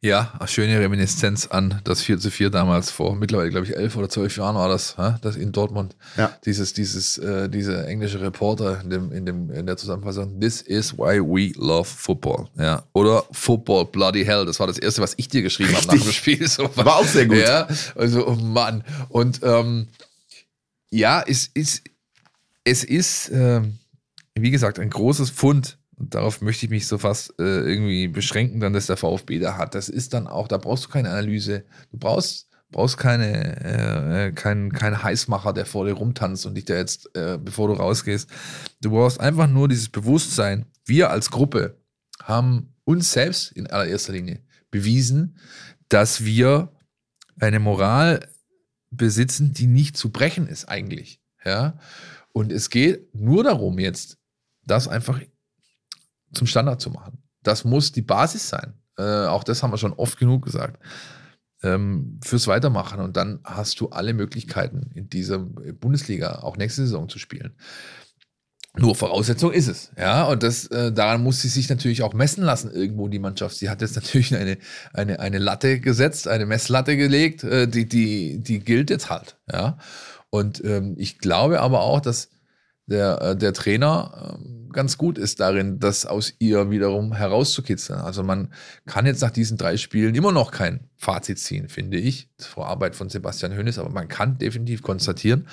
[0.00, 3.96] Ja, eine schöne Reminiszenz an das 4 zu 4 damals vor mittlerweile, glaube ich, elf
[3.96, 5.96] oder zwölf Jahren war das, das in Dortmund.
[6.16, 6.30] Ja.
[6.44, 10.96] Dieses, dieses, äh, diese englische Reporter in, dem, in, dem, in der Zusammenfassung, this is
[10.96, 12.46] why we love football.
[12.56, 12.84] Ja.
[12.92, 14.46] Oder Football Bloody Hell.
[14.46, 16.38] Das war das erste, was ich dir geschrieben habe nach dem Spiel.
[16.48, 17.38] So, war auch sehr gut.
[17.38, 18.84] Ja, also, oh Mann.
[19.08, 19.88] Und ähm,
[20.90, 21.82] ja, es ist,
[22.62, 23.78] es ist, ähm,
[24.42, 25.78] wie gesagt, ein großes Fund.
[25.96, 29.56] Und darauf möchte ich mich so fast äh, irgendwie beschränken, dann, dass der VfB da
[29.56, 29.74] hat.
[29.74, 31.64] Das ist dann auch, da brauchst du keine Analyse.
[31.90, 36.66] Du brauchst, brauchst keine, äh, äh keinen kein Heißmacher, der vor dir rumtanzt und dich
[36.66, 38.30] da jetzt, äh, bevor du rausgehst.
[38.80, 40.66] Du brauchst einfach nur dieses Bewusstsein.
[40.84, 41.80] Wir als Gruppe
[42.22, 45.36] haben uns selbst in allererster Linie bewiesen,
[45.88, 46.72] dass wir
[47.40, 48.28] eine Moral
[48.90, 51.20] besitzen, die nicht zu brechen ist eigentlich.
[51.44, 51.78] Ja.
[52.32, 54.17] Und es geht nur darum, jetzt
[54.68, 55.20] das einfach
[56.32, 57.22] zum Standard zu machen.
[57.42, 58.74] Das muss die Basis sein.
[58.96, 60.80] Äh, auch das haben wir schon oft genug gesagt.
[61.62, 63.00] ähm, fürs Weitermachen.
[63.00, 67.54] Und dann hast du alle Möglichkeiten in dieser Bundesliga auch nächste Saison zu spielen.
[68.76, 72.44] Nur Voraussetzung ist es, ja, und das, äh, daran muss sie sich natürlich auch messen
[72.44, 73.56] lassen, irgendwo die Mannschaft.
[73.56, 74.58] Sie hat jetzt natürlich eine,
[74.92, 79.78] eine, eine Latte gesetzt, eine Messlatte gelegt, äh, die, die, die gilt jetzt halt, ja.
[80.30, 82.28] Und ähm, ich glaube aber auch, dass
[82.88, 88.00] der, äh, der Trainer äh, ganz gut ist darin, das aus ihr wiederum herauszukitzeln.
[88.00, 88.52] Also man
[88.86, 92.96] kann jetzt nach diesen drei Spielen immer noch kein Fazit ziehen, finde ich, vor Arbeit
[92.96, 95.46] von Sebastian Hönes, aber man kann definitiv konstatieren,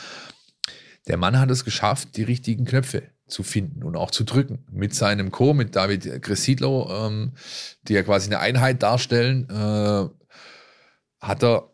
[1.07, 4.65] der Mann hat es geschafft, die richtigen Knöpfe zu finden und auch zu drücken.
[4.71, 7.33] Mit seinem Co., mit David Gresidlo, ähm,
[7.83, 10.09] die ja quasi eine Einheit darstellen, äh,
[11.19, 11.71] hat er,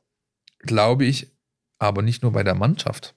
[0.60, 1.32] glaube ich,
[1.80, 3.16] aber nicht nur bei der Mannschaft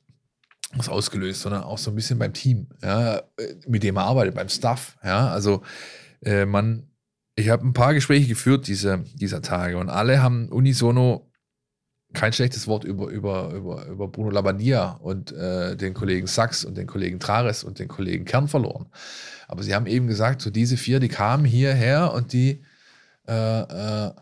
[0.77, 3.23] was ausgelöst, sondern auch so ein bisschen beim Team, ja,
[3.67, 4.97] mit dem er arbeitet, beim Staff.
[5.05, 5.63] Ja, also
[6.23, 6.89] äh, man,
[7.37, 11.31] ich habe ein paar Gespräche geführt diese, dieser Tage und alle haben unisono
[12.15, 16.77] kein schlechtes Wort über, über, über, über Bruno Labbadia und äh, den Kollegen Sachs und
[16.77, 18.87] den Kollegen Trares und den Kollegen Kern verloren.
[19.49, 22.63] Aber sie haben eben gesagt, so diese vier, die kamen hierher und die,
[23.27, 24.13] äh, äh,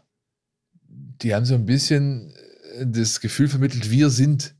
[0.88, 2.33] die haben so ein bisschen
[2.79, 4.57] äh, das Gefühl vermittelt, wir sind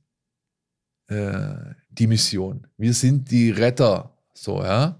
[1.09, 1.55] äh,
[1.99, 2.67] die Mission.
[2.77, 4.17] Wir sind die Retter.
[4.35, 4.99] So, ja.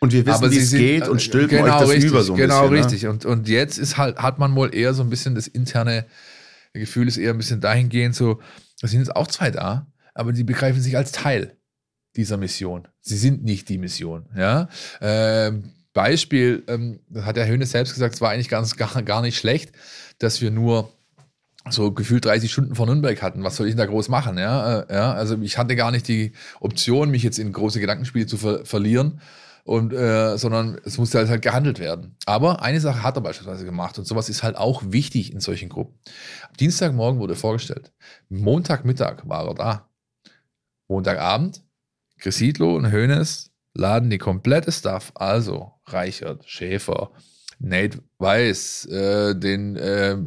[0.00, 2.38] Und wir wissen, wie es geht und stülpen genau euch das richtig, über so ein
[2.38, 2.84] Genau, bisschen.
[2.84, 3.06] richtig.
[3.06, 6.06] Und, und jetzt ist halt, hat man wohl eher so ein bisschen das interne
[6.72, 8.40] Gefühl ist eher ein bisschen dahingehend so,
[8.80, 11.56] da sind jetzt auch zwei da, aber die begreifen sich als Teil
[12.16, 12.88] dieser Mission.
[13.00, 14.26] Sie sind nicht die Mission.
[14.36, 14.68] Ja?
[15.00, 19.22] Ähm, Beispiel, ähm, das hat der Höhne selbst gesagt, es war eigentlich ganz, gar, gar
[19.22, 19.72] nicht schlecht,
[20.18, 20.90] dass wir nur
[21.70, 23.44] so gefühlt 30 Stunden vor Nürnberg hatten.
[23.44, 24.38] Was soll ich denn da groß machen?
[24.38, 28.26] Ja, äh, ja, also ich hatte gar nicht die Option, mich jetzt in große Gedankenspiele
[28.26, 29.20] zu ver verlieren.
[29.64, 32.16] Und, äh, sondern es musste halt, halt gehandelt werden.
[32.26, 35.68] Aber eine Sache hat er beispielsweise gemacht und sowas ist halt auch wichtig in solchen
[35.68, 35.94] Gruppen.
[36.48, 37.92] Am Dienstagmorgen wurde vorgestellt.
[38.28, 39.88] Montagmittag war er da.
[40.88, 41.62] Montagabend,
[42.18, 47.12] Gresidlo und Hoeneß laden die komplette Staff, also Reichert, Schäfer,
[47.58, 50.18] Nate Weiß, äh, den, äh,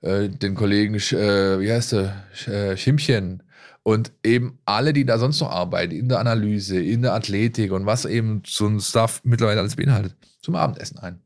[0.00, 3.42] äh, den Kollegen, äh, wie heißt der, äh, Schimpchen,
[3.82, 7.86] und eben alle, die da sonst noch arbeiten, in der Analyse, in der Athletik und
[7.86, 11.20] was eben so ein Stuff mittlerweile alles beinhaltet, zum Abendessen ein.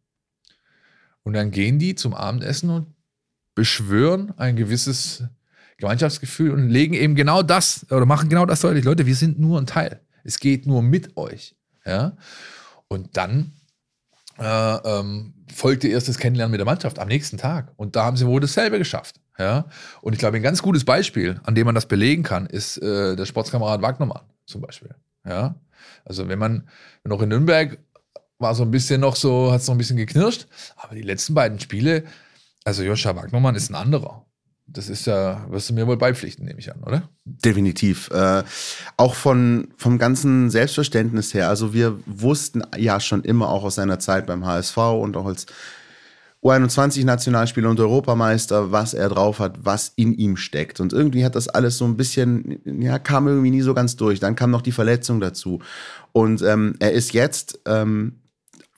[1.24, 2.94] Und dann gehen die zum Abendessen und
[3.54, 5.24] beschwören ein gewisses
[5.78, 8.84] Gemeinschaftsgefühl und legen eben genau das oder machen genau das deutlich.
[8.84, 10.00] Leute, wir sind nur ein Teil.
[10.22, 11.56] Es geht nur mit euch.
[11.84, 12.16] Ja?
[12.86, 13.52] Und dann
[14.42, 17.72] äh, ähm, folgte erst das Kennenlernen mit der Mannschaft am nächsten Tag.
[17.76, 19.20] Und da haben sie wohl dasselbe geschafft.
[19.38, 19.66] Ja?
[20.00, 23.16] Und ich glaube, ein ganz gutes Beispiel, an dem man das belegen kann, ist äh,
[23.16, 24.94] der Sportskamerad Wagnermann zum Beispiel.
[25.26, 25.54] Ja?
[26.04, 26.68] Also wenn man
[27.04, 27.78] noch in Nürnberg
[28.38, 31.34] war so ein bisschen noch so, hat es noch ein bisschen geknirscht, aber die letzten
[31.34, 32.04] beiden Spiele,
[32.64, 34.26] also Joscha Wagnermann ist ein anderer.
[34.72, 37.08] Das ist ja, wirst du mir wohl beipflichten, nehme ich an, oder?
[37.24, 38.10] Definitiv.
[38.10, 38.42] Äh,
[38.96, 41.48] auch von, vom ganzen Selbstverständnis her.
[41.48, 45.46] Also wir wussten ja schon immer auch aus seiner Zeit beim HSV und auch als
[46.42, 50.80] U21-Nationalspieler und Europameister, was er drauf hat, was in ihm steckt.
[50.80, 54.18] Und irgendwie hat das alles so ein bisschen, ja, kam irgendwie nie so ganz durch.
[54.18, 55.60] Dann kam noch die Verletzung dazu.
[56.10, 58.20] Und ähm, er ist jetzt, ähm,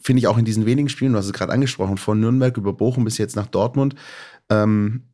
[0.02, 2.74] finde ich auch in diesen wenigen Spielen, du hast es gerade angesprochen, von Nürnberg über
[2.74, 3.94] Bochum bis jetzt nach Dortmund,
[4.50, 5.04] ähm,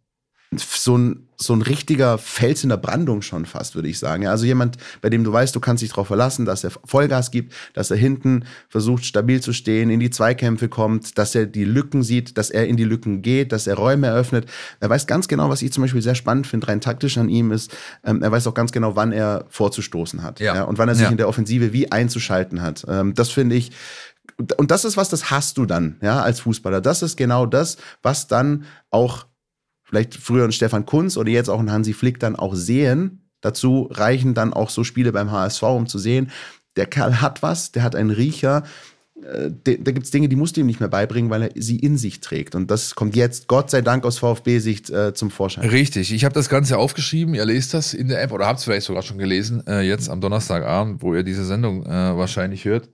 [0.56, 4.24] so ein, so ein richtiger Fels in der Brandung schon fast, würde ich sagen.
[4.24, 7.30] Ja, also jemand, bei dem du weißt, du kannst dich darauf verlassen, dass er Vollgas
[7.30, 11.64] gibt, dass er hinten versucht, stabil zu stehen, in die Zweikämpfe kommt, dass er die
[11.64, 14.46] Lücken sieht, dass er in die Lücken geht, dass er Räume eröffnet.
[14.80, 17.52] Er weiß ganz genau, was ich zum Beispiel sehr spannend finde, rein taktisch an ihm
[17.52, 20.40] ist, ähm, er weiß auch ganz genau, wann er vorzustoßen hat.
[20.40, 20.56] Ja.
[20.56, 21.10] Ja, und wann er sich Ja.
[21.10, 22.84] in der Offensive wie einzuschalten hat.
[22.88, 23.70] Ähm, das finde ich,
[24.56, 26.80] und das ist was, das hast du dann, ja, als Fußballer.
[26.80, 29.26] Das ist genau das, was dann auch
[29.90, 33.28] vielleicht früher ein Stefan Kunz oder jetzt auch ein Hansi Flick dann auch sehen.
[33.40, 36.30] Dazu reichen dann auch so Spiele beim HSV, um zu sehen,
[36.76, 38.62] der Kerl hat was, der hat einen Riecher.
[39.20, 41.76] Äh, Da gibt es Dinge, die musst du ihm nicht mehr beibringen, weil er sie
[41.76, 42.54] in sich trägt.
[42.54, 45.68] Und das kommt jetzt, Gott sei Dank, aus VfB-Sicht äh, zum Vorschein.
[45.68, 46.12] Richtig.
[46.12, 47.34] Ich habe das Ganze aufgeschrieben.
[47.34, 50.08] Ihr lest das in der App oder habt es vielleicht sogar schon gelesen, äh, jetzt
[50.08, 52.88] am Donnerstagabend, wo ihr diese Sendung äh, wahrscheinlich hört.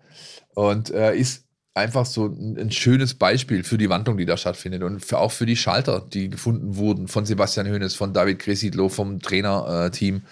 [0.55, 1.46] Und äh, ist
[1.77, 5.31] einfach so ein, ein schönes Beispiel für die Wandlung, die da stattfindet und für, auch
[5.31, 10.23] für die Schalter, die gefunden wurden von Sebastian Hoeneß, von David Gresidlo, vom Trainerteam,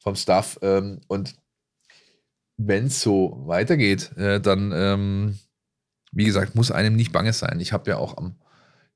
[0.00, 0.58] vom Staff.
[0.60, 1.36] Ähm, und
[2.56, 5.38] wenn es so weitergeht, äh, dann, ähm,
[6.10, 7.60] wie gesagt, muss einem nicht bange sein.
[7.60, 8.34] Ich habe ja auch am,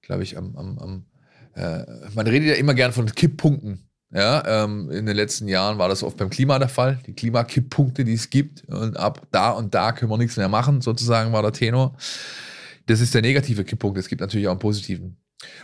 [0.01, 1.07] glaube ich, am, am, am
[1.55, 1.85] äh,
[2.15, 3.89] man redet ja immer gern von Kipppunkten.
[4.15, 6.99] Ja, ähm, in den letzten Jahren war das oft beim Klima der Fall.
[7.07, 8.63] Die Klimakipppunkte, die es gibt.
[8.69, 11.97] Und ab da und da können wir nichts mehr machen, sozusagen war der Tenor.
[12.87, 13.99] Das ist der negative Kipppunkt.
[13.99, 15.17] Es gibt natürlich auch einen positiven.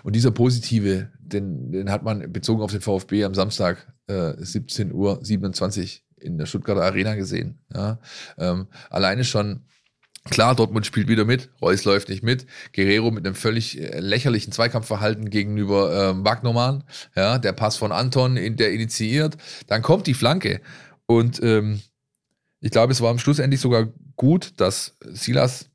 [0.03, 4.93] und dieser positive, den, den hat man bezogen auf den VfB am Samstag äh, 17
[4.93, 7.59] Uhr 27 in der Stuttgarter Arena gesehen.
[7.73, 7.99] Ja.
[8.39, 9.65] Ähm, alleine schon
[10.25, 14.53] Klar, Dortmund spielt wieder mit, Reus läuft nicht mit, Guerrero mit einem völlig äh, lächerlichen
[14.53, 16.85] Zweikampfverhalten gegenüber ähm, Wagnermann,
[17.17, 19.37] ja, der Pass von Anton, der initiiert,
[19.69, 20.61] dann kommt die Flanke.
[21.07, 21.81] Und ähm,
[22.61, 25.71] ich glaube, es war am Schluss endlich sogar gut, dass Silas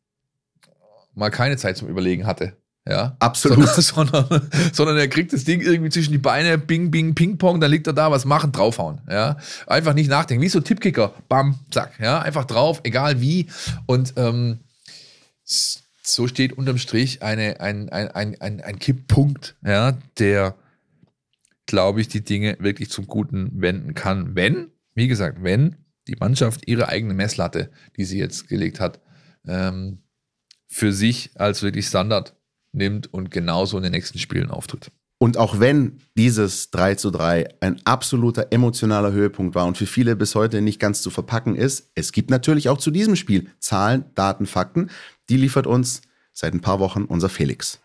[1.16, 2.58] mal keine Zeit zum Überlegen hatte.
[2.88, 3.70] Ja, absolut.
[3.70, 3.82] Sondern,
[4.30, 7.72] sondern, sondern, er kriegt das Ding irgendwie zwischen die Beine, bing, bing, ping, pong, dann
[7.72, 9.02] liegt er da, was machen, draufhauen.
[9.10, 10.44] Ja, einfach nicht nachdenken.
[10.44, 12.00] Wie so Tippkicker, bam, zack.
[12.00, 13.48] Ja, einfach drauf, egal wie.
[13.86, 14.60] Und ähm,
[15.46, 20.56] so steht unterm Strich eine, ein, ein, ein, ein, ein Kipppunkt, ja, der,
[21.66, 24.36] glaube ich, die Dinge wirklich zum Guten wenden kann.
[24.36, 25.78] Wenn, wie gesagt, wenn
[26.10, 29.00] die Mannschaft ihre eigene Messlatte, die sie jetzt gelegt hat,
[29.48, 30.00] ähm,
[30.68, 32.36] für sich als wirklich Standard
[32.74, 34.92] nimmt und genauso in den nächsten Spielen auftritt.
[35.20, 40.18] Und auch wenn dieses 3 zu 3 ein absoluter emotionaler Höhepunkt war und für viele
[40.18, 44.04] bis heute nicht ganz zu verpacken ist, es gibt natürlich auch zu diesem Spiel Zahlen,
[44.16, 44.90] Daten, Fakten.
[45.30, 46.02] Die liefert uns
[46.34, 47.80] seit ein paar Wochen unser Felix.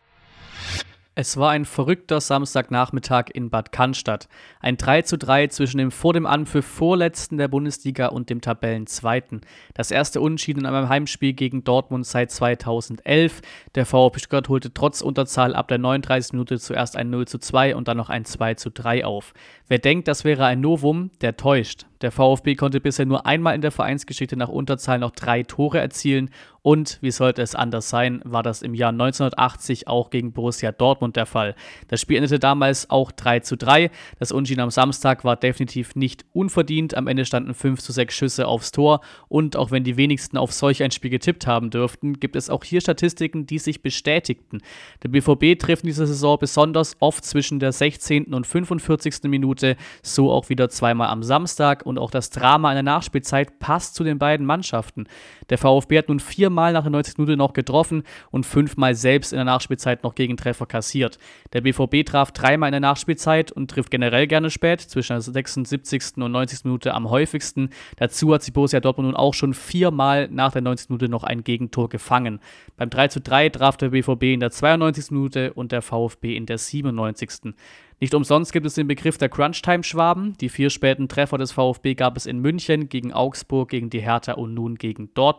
[1.20, 4.28] Es war ein verrückter Samstagnachmittag in Bad Cannstatt.
[4.60, 9.40] Ein 3 zu 3 zwischen dem vor dem Anpfiff Vorletzten der Bundesliga und dem Tabellenzweiten.
[9.74, 13.42] Das erste Unentschieden in einem Heimspiel gegen Dortmund seit 2011.
[13.74, 16.34] Der VfB Stuttgart holte trotz Unterzahl ab der 39.
[16.34, 19.34] Minute zuerst ein 0 zu 2 und dann noch ein 2 zu 3 auf.
[19.66, 21.86] Wer denkt, das wäre ein Novum, der täuscht.
[22.00, 26.30] Der VfB konnte bisher nur einmal in der Vereinsgeschichte nach Unterzahl noch drei Tore erzielen
[26.68, 31.16] und, wie sollte es anders sein, war das im Jahr 1980 auch gegen Borussia Dortmund
[31.16, 31.54] der Fall.
[31.86, 33.90] Das Spiel endete damals auch 3 zu 3.
[34.18, 36.94] Das Unschieden am Samstag war definitiv nicht unverdient.
[36.94, 40.52] Am Ende standen 5 zu 6 Schüsse aufs Tor und auch wenn die wenigsten auf
[40.52, 44.58] solch ein Spiel getippt haben dürften, gibt es auch hier Statistiken, die sich bestätigten.
[45.02, 48.34] Der BVB trifft in dieser Saison besonders oft zwischen der 16.
[48.34, 49.22] und 45.
[49.24, 53.94] Minute, so auch wieder zweimal am Samstag und auch das Drama in der Nachspielzeit passt
[53.94, 55.06] zu den beiden Mannschaften.
[55.50, 59.36] Der VfB hat nun viermal nach der 90 Minute noch getroffen und fünfmal selbst in
[59.36, 61.18] der Nachspielzeit noch Gegentreffer kassiert.
[61.52, 66.16] Der BVB traf dreimal in der Nachspielzeit und trifft generell gerne spät, zwischen der 76.
[66.16, 66.64] und 90.
[66.64, 67.70] Minute am häufigsten.
[67.96, 70.90] Dazu hat sich Borussia Dortmund nun auch schon viermal nach der 90.
[70.90, 72.40] Minute noch ein Gegentor gefangen.
[72.76, 75.10] Beim 3 zu 3 traf der BVB in der 92.
[75.10, 77.54] Minute und der VfB in der 97.
[78.00, 80.36] Nicht umsonst gibt es den Begriff der Crunchtime-Schwaben.
[80.38, 84.34] Die vier späten Treffer des VfB gab es in München, gegen Augsburg, gegen die Hertha
[84.34, 85.37] und nun gegen Dortmund.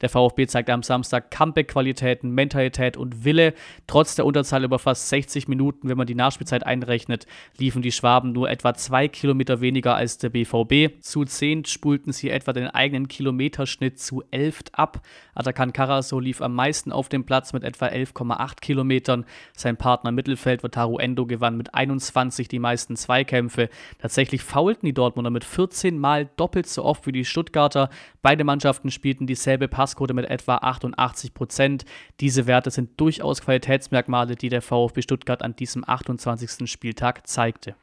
[0.00, 3.54] Der VfB zeigte am Samstag Comeback-Qualitäten, Mentalität und Wille.
[3.86, 8.32] Trotz der Unterzahl über fast 60 Minuten, wenn man die Nachspielzeit einrechnet, liefen die Schwaben
[8.32, 11.00] nur etwa zwei Kilometer weniger als der BVB.
[11.00, 15.00] Zu zehn spulten sie etwa den eigenen Kilometerschnitt zu elf ab.
[15.34, 19.24] Atakan Karaso lief am meisten auf dem Platz mit etwa 11,8 Kilometern.
[19.56, 23.68] Sein Partner Mittelfeld Wataru Endo gewann mit 21 die meisten Zweikämpfe.
[24.00, 27.88] Tatsächlich faulten die Dortmunder mit 14 Mal doppelt so oft wie die Stuttgarter.
[28.20, 31.84] Beide Mannschaften spielten dieselbe Passquote mit etwa 88 Prozent.
[32.18, 36.68] Diese Werte sind durchaus Qualitätsmerkmale, die der VfB Stuttgart an diesem 28.
[36.68, 37.76] Spieltag zeigte.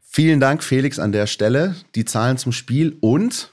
[0.00, 1.76] Vielen Dank, Felix, an der Stelle.
[1.94, 3.52] Die Zahlen zum Spiel und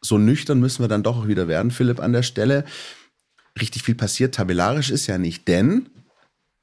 [0.00, 2.64] so nüchtern müssen wir dann doch auch wieder werden, Philipp, an der Stelle.
[3.60, 5.90] Richtig viel passiert tabellarisch ist ja nicht, denn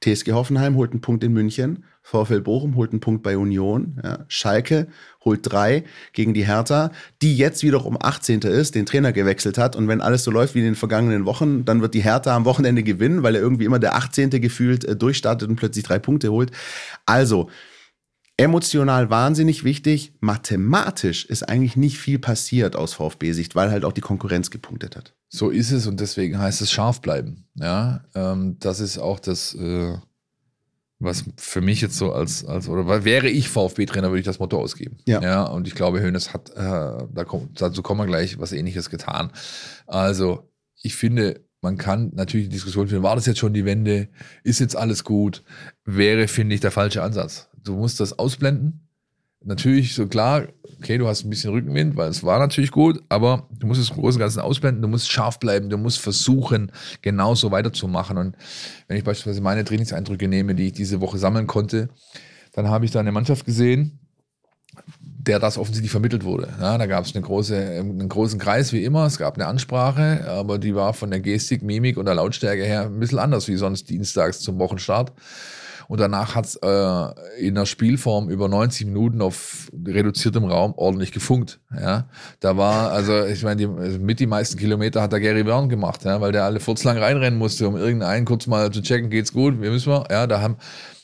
[0.04, 4.20] TSG Hoffenheim holt einen Punkt in München, VfL Bochum holt einen Punkt bei Union, ja.
[4.30, 4.88] Schalke
[5.26, 6.92] holt drei gegen die Hertha,
[7.22, 8.44] die jetzt wiederum 18.
[8.44, 11.66] ist, den Trainer gewechselt hat und wenn alles so läuft wie in den vergangenen Wochen,
[11.66, 14.30] dann wird die Hertha am Wochenende gewinnen, weil er irgendwie immer der 18.
[14.30, 16.52] gefühlt äh, durchstartet und plötzlich drei Punkte holt.
[17.06, 17.50] Also,
[18.38, 24.02] emotional wahnsinnig wichtig, mathematisch ist eigentlich nicht viel passiert aus VfB-Sicht, weil halt auch die
[24.02, 25.14] Konkurrenz gepunktet hat.
[25.28, 27.48] So ist es und deswegen heißt es scharf bleiben.
[27.56, 29.98] Ja, ähm, das ist auch das, äh,
[31.00, 34.60] was für mich jetzt so als, als oder wäre ich VfB-Trainer, würde ich das Motto
[34.60, 34.98] ausgeben.
[35.06, 35.22] Ja.
[35.22, 38.90] ja und ich glaube, Hönes hat, äh, da kommt, dazu kommen wir gleich, was ähnliches
[38.90, 39.32] getan.
[39.86, 40.50] Also,
[40.82, 44.10] ich finde, man kann natürlich die Diskussion führen, war das jetzt schon die Wende?
[44.44, 45.44] Ist jetzt alles gut?
[45.86, 47.50] Wäre, finde ich, der falsche Ansatz.
[47.64, 48.87] Du musst das ausblenden
[49.44, 50.48] natürlich so klar,
[50.78, 53.90] okay, du hast ein bisschen Rückenwind, weil es war natürlich gut, aber du musst es
[53.90, 56.72] im Großen und Ganzen ausblenden, du musst scharf bleiben, du musst versuchen,
[57.02, 58.18] genauso weiterzumachen.
[58.18, 58.36] Und
[58.88, 61.90] wenn ich beispielsweise meine Trainingseindrücke nehme, die ich diese Woche sammeln konnte,
[62.54, 64.00] dann habe ich da eine Mannschaft gesehen,
[65.28, 66.50] der das offensichtlich vermittelt wurde.
[66.60, 70.26] Ja, da gab es eine große, einen großen Kreis wie immer, es gab eine Ansprache,
[70.30, 73.58] aber die war von der Gestik, Mimik und der Lautstärke her ein bisschen anders wie
[73.58, 75.12] sonst dienstags zum Wochenstart.
[75.88, 81.12] Und danach hat es äh, in der Spielform über 90 Minuten auf reduziertem Raum ordentlich
[81.12, 81.60] gefunkt.
[81.74, 85.68] Ja, da war, also ich meine, also mit die meisten Kilometer hat der Gary Byrne
[85.68, 89.34] gemacht, ja, weil der alle furzlang reinrennen musste, um irgendeinen kurz mal zu checken, geht's
[89.34, 90.58] gut, wie müssen wir, ja, da haben,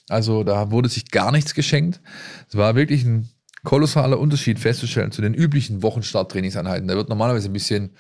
[0.10, 2.02] also da wurde sich gar nichts geschenkt.
[2.50, 3.30] Es war wirklich ein
[3.64, 6.88] kolossaler Unterschied festzustellen zu den üblichen Wochenstart-Trainingseinheiten.
[6.88, 7.96] Da wird normalerweise ein bisschen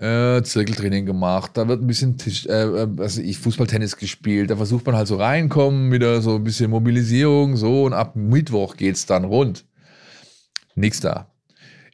[0.00, 4.86] äh, Zirkeltraining gemacht, da wird ein bisschen Tisch, äh, also ich Fußballtennis gespielt, da versucht
[4.86, 9.24] man halt so reinkommen, wieder so ein bisschen Mobilisierung, so und ab Mittwoch geht's dann
[9.24, 9.64] rund.
[10.74, 11.26] Nichts da.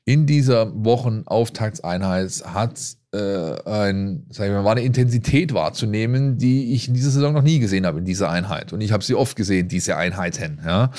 [0.04, 2.78] In dieser Wochenauftaktseinheit hat
[3.12, 7.42] äh, ein, sag ich mal, war eine Intensität wahrzunehmen, die ich in dieser Saison noch
[7.42, 8.72] nie gesehen habe in dieser Einheit.
[8.72, 10.60] Und ich habe sie oft gesehen, diese Einheiten.
[10.64, 10.92] Ja.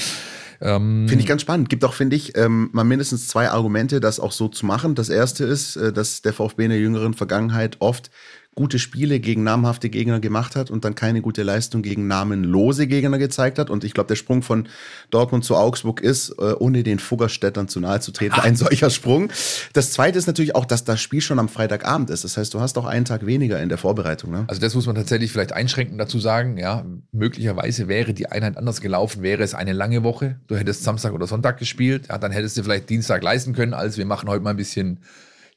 [0.61, 1.69] Ähm, finde ich ganz spannend.
[1.69, 4.95] Gibt auch, finde ich, ähm, mal mindestens zwei Argumente, das auch so zu machen.
[4.95, 8.09] Das erste ist, äh, dass der VfB in der jüngeren Vergangenheit oft
[8.57, 13.19] gute Spiele gegen namhafte Gegner gemacht hat und dann keine gute Leistung gegen namenlose Gegner
[13.19, 13.69] gezeigt hat.
[13.69, 14.67] Und ich glaube, der Sprung von
[15.11, 19.31] Dortmund zu Augsburg ist, äh, ohne den Fuggerstädtern zu nahe zu treten, ein solcher Sprung.
[19.73, 22.23] Das zweite ist natürlich auch, dass das Spiel schon am Freitagabend ist.
[22.23, 24.31] Das heißt, du hast auch einen Tag weniger in der Vorbereitung.
[24.31, 24.45] Ne?
[24.47, 26.57] Also das muss man tatsächlich vielleicht einschränken dazu sagen.
[26.57, 30.39] Ja, möglicherweise wäre die Einheit anders gelaufen, wäre es eine lange Woche.
[30.47, 32.07] Du hättest Samstag oder Sonntag gespielt.
[32.09, 34.99] Ja, dann hättest du vielleicht Dienstag leisten können, als wir machen heute mal ein bisschen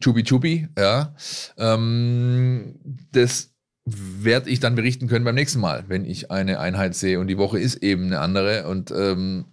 [0.00, 1.14] Chubi Chubi, ja.
[1.58, 2.78] Ähm,
[3.12, 3.50] das
[3.84, 7.38] werde ich dann berichten können beim nächsten Mal, wenn ich eine Einheit sehe und die
[7.38, 9.46] Woche ist eben eine andere und ähm,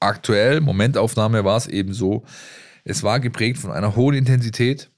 [0.00, 2.24] aktuell, Momentaufnahme war es eben so,
[2.84, 4.90] es war geprägt von einer hohen Intensität.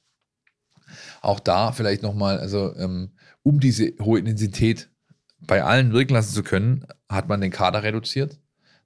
[1.23, 3.11] Auch da vielleicht nochmal, also ähm,
[3.43, 4.91] um diese hohe Intensität
[5.41, 8.39] bei allen wirken lassen zu können, hat man den Kader reduziert.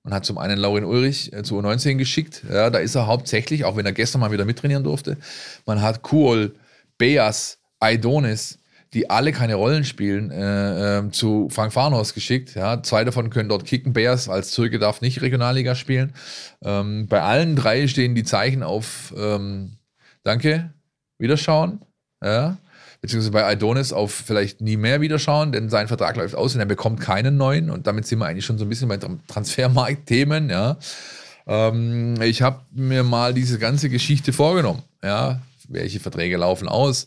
[0.04, 2.42] Man hat zum einen Laurin Ulrich äh, zu U19 geschickt.
[2.48, 5.16] Ja, da ist er hauptsächlich, auch wenn er gestern mal wieder mittrainieren durfte.
[5.64, 6.54] Man hat Kuol,
[6.98, 8.58] Beas, Aidonis,
[8.92, 12.54] die alle keine Rollen spielen, äh, äh, zu Frank Farnhaus geschickt.
[12.54, 13.94] Ja, zwei davon können dort kicken.
[13.94, 16.12] Beas als Türke darf nicht Regionalliga spielen.
[16.62, 19.78] Ähm, bei allen drei stehen die Zeichen auf ähm,
[20.22, 20.74] Danke,
[21.18, 21.80] Wiederschauen.
[22.22, 22.58] Ja
[23.04, 26.66] beziehungsweise bei Adonis auf vielleicht nie mehr wiederschauen, denn sein Vertrag läuft aus und er
[26.66, 27.68] bekommt keinen neuen.
[27.68, 30.78] Und damit sind wir eigentlich schon so ein bisschen bei Transfermarkt-Themen, ja.
[31.46, 35.42] Ähm, ich habe mir mal diese ganze Geschichte vorgenommen, ja.
[35.68, 37.06] Welche Verträge laufen aus?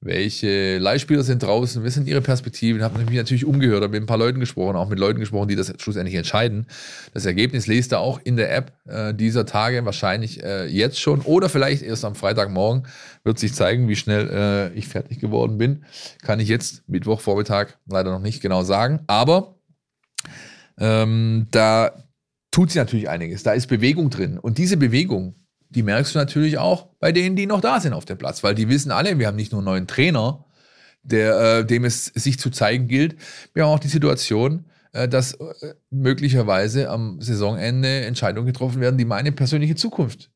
[0.00, 2.82] Welche Leihspieler sind draußen, was sind ihre Perspektiven.
[2.82, 5.56] Habe mich natürlich umgehört, habe mit ein paar Leuten gesprochen, auch mit Leuten gesprochen, die
[5.56, 6.66] das schlussendlich entscheiden.
[7.14, 11.20] Das Ergebnis lest ihr auch in der App äh, dieser Tage, wahrscheinlich äh, jetzt schon
[11.22, 12.86] oder vielleicht erst am Freitagmorgen
[13.24, 15.84] wird sich zeigen, wie schnell äh, ich fertig geworden bin.
[16.22, 19.56] Kann ich jetzt Mittwochvormittag leider noch nicht genau sagen, aber
[20.78, 22.04] ähm, da
[22.52, 23.42] tut sich natürlich einiges.
[23.42, 25.34] Da ist Bewegung drin und diese Bewegung
[25.70, 28.54] die merkst du natürlich auch bei denen, die noch da sind auf dem Platz, weil
[28.54, 30.44] die wissen alle, wir haben nicht nur einen neuen Trainer,
[31.02, 33.16] der, äh, dem es sich zu zeigen gilt,
[33.54, 39.04] wir haben auch die Situation, äh, dass äh, möglicherweise am Saisonende Entscheidungen getroffen werden, die
[39.04, 40.30] meine persönliche Zukunft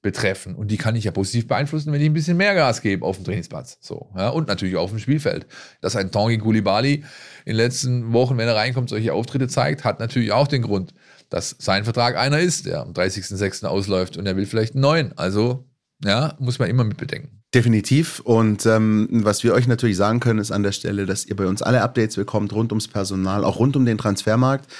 [0.00, 0.54] betreffen.
[0.54, 3.16] Und die kann ich ja positiv beeinflussen, wenn ich ein bisschen mehr Gas gebe auf
[3.16, 3.78] dem Trainingsplatz.
[3.80, 5.46] So, ja, und natürlich auf dem Spielfeld.
[5.80, 7.04] Dass ein Tangi Koulibaly in
[7.46, 10.94] den letzten Wochen, wenn er reinkommt, solche Auftritte zeigt, hat natürlich auch den Grund,
[11.30, 13.64] dass sein Vertrag einer ist, der am 30.06.
[13.64, 15.16] ausläuft und er will vielleicht einen neuen.
[15.16, 15.68] Also,
[16.04, 17.38] ja, muss man immer mit bedenken.
[17.54, 18.20] Definitiv.
[18.20, 21.46] Und ähm, was wir euch natürlich sagen können, ist an der Stelle, dass ihr bei
[21.46, 24.70] uns alle Updates bekommt rund ums Personal, auch rund um den Transfermarkt.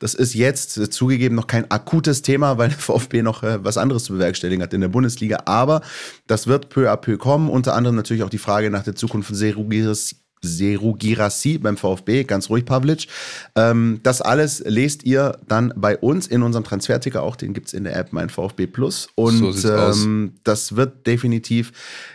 [0.00, 3.78] Das ist jetzt äh, zugegeben noch kein akutes Thema, weil der VfB noch äh, was
[3.78, 5.42] anderes zu bewerkstelligen hat in der Bundesliga.
[5.44, 5.82] Aber
[6.26, 7.48] das wird peu à peu kommen.
[7.48, 12.24] Unter anderem natürlich auch die Frage nach der Zukunft von Serugiris Seru Girassi beim VfB,
[12.24, 13.08] ganz ruhig Pavlic.
[13.54, 17.74] Ähm, das alles lest ihr dann bei uns in unserem Transferticker, auch den gibt es
[17.74, 19.08] in der App Mein VfB Plus.
[19.14, 21.72] Und so ähm, das wird definitiv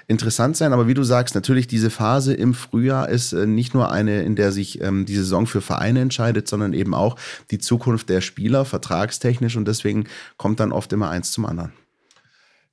[0.08, 0.74] interessant sein.
[0.74, 4.36] Aber wie du sagst, natürlich diese Phase im Frühjahr ist äh, nicht nur eine, in
[4.36, 7.18] der sich ähm, die Saison für Vereine entscheidet, sondern eben auch
[7.50, 9.56] die Zukunft der Spieler, vertragstechnisch.
[9.56, 10.06] Und deswegen
[10.38, 11.74] kommt dann oft immer eins zum anderen.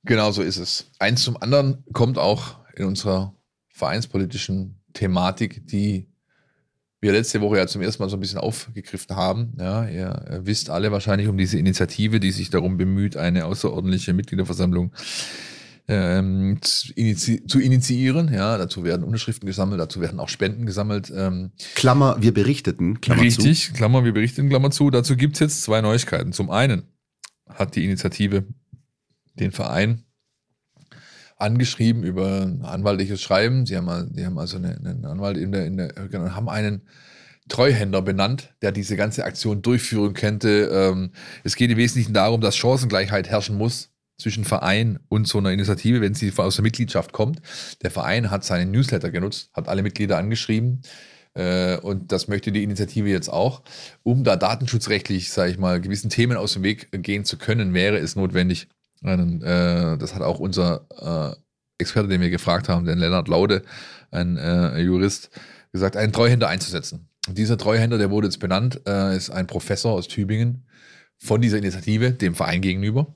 [0.03, 0.91] Genau so ist es.
[0.99, 3.33] Eins zum anderen kommt auch in unserer
[3.69, 6.07] vereinspolitischen Thematik, die
[7.01, 9.53] wir letzte Woche ja zum ersten Mal so ein bisschen aufgegriffen haben.
[9.57, 14.91] Ja, ihr wisst alle wahrscheinlich um diese Initiative, die sich darum bemüht, eine außerordentliche Mitgliederversammlung
[15.87, 18.33] ähm, zu, inizi zu, initiieren.
[18.33, 21.11] Ja, dazu werden Unterschriften gesammelt, dazu werden auch Spenden gesammelt.
[21.15, 22.99] Ähm, Klammer, wir berichteten.
[22.99, 23.73] Klammer richtig, zu.
[23.73, 24.89] Klammer, wir berichteten, Klammer zu.
[24.89, 26.33] Dazu gibt es jetzt zwei Neuigkeiten.
[26.33, 26.83] Zum einen
[27.47, 28.45] hat die Initiative
[29.35, 30.03] den Verein
[31.39, 33.65] angeschrieben über ein anwaltliches Schreiben.
[33.65, 35.93] Sie haben, die haben also einen Anwalt in der, in der,
[36.35, 36.83] haben einen
[37.47, 40.69] Treuhänder benannt, der diese ganze Aktion durchführen könnte.
[40.71, 41.11] Ähm,
[41.43, 46.01] es geht im Wesentlichen darum, dass Chancengleichheit herrschen muss zwischen Verein und so einer Initiative,
[46.01, 47.41] wenn sie aus der Mitgliedschaft kommt.
[47.81, 50.81] Der Verein hat seinen Newsletter genutzt, hat alle Mitglieder angeschrieben,
[51.35, 53.63] äh, und das möchte die Initiative jetzt auch.
[54.03, 57.97] Um da datenschutzrechtlich, sage ich mal, gewissen Themen aus dem Weg gehen zu können, wäre
[57.97, 58.67] es notwendig,
[59.03, 61.35] einen, äh, das hat auch unser äh,
[61.81, 63.63] Experte, den wir gefragt haben, den Lennart Laude,
[64.11, 65.29] ein äh, Jurist,
[65.71, 67.07] gesagt, einen Treuhänder einzusetzen.
[67.27, 70.65] Und dieser Treuhänder, der wurde jetzt benannt, äh, ist ein Professor aus Tübingen
[71.17, 73.15] von dieser Initiative, dem Verein gegenüber.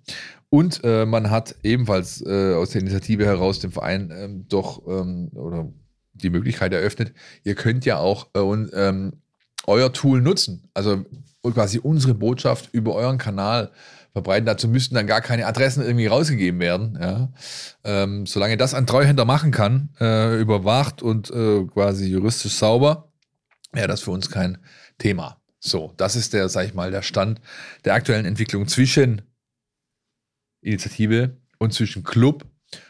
[0.50, 5.30] Und äh, man hat ebenfalls äh, aus der Initiative heraus dem Verein ähm, doch ähm,
[5.34, 5.72] oder
[6.14, 7.14] die Möglichkeit eröffnet,
[7.44, 9.14] ihr könnt ja auch äh, ähm,
[9.66, 10.70] euer Tool nutzen.
[10.74, 11.06] Also
[11.42, 13.72] quasi unsere Botschaft über euren Kanal
[14.14, 14.46] verbreiten.
[14.46, 16.98] Dazu müssten dann gar keine Adressen irgendwie rausgegeben werden.
[17.02, 17.34] Ja.
[17.84, 23.12] Ähm, solange das ein Treuhänder machen kann, äh, überwacht und äh, quasi juristisch sauber,
[23.74, 24.60] wäre das für uns kein
[25.00, 25.42] Thema.
[25.60, 27.42] So, das ist der, sag ich mal, der Stand
[27.86, 29.24] der aktuellen Entwicklung zwischen
[30.62, 32.46] Initiative und zwischen Club.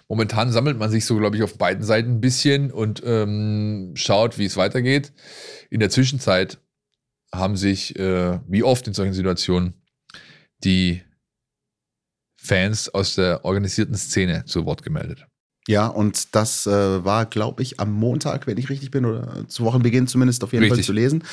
[0.09, 4.38] Momentan sammelt man sich so, glaube ich, auf beiden Seiten ein bisschen und ähm, schaut,
[4.38, 5.13] wie es weitergeht.
[5.69, 6.59] In der Zwischenzeit
[7.34, 9.74] haben sich, äh, wie oft in solchen Situationen,
[10.63, 11.01] die
[12.43, 15.25] Fans aus der organisierten Szene zu Wort gemeldet.
[15.67, 19.63] Ja, und das äh, war, glaube ich, am Montag, wenn ich richtig bin, oder zu
[19.63, 20.79] Wochenbeginn zumindest auf jeden richtig.
[20.79, 21.23] Fall zu lesen.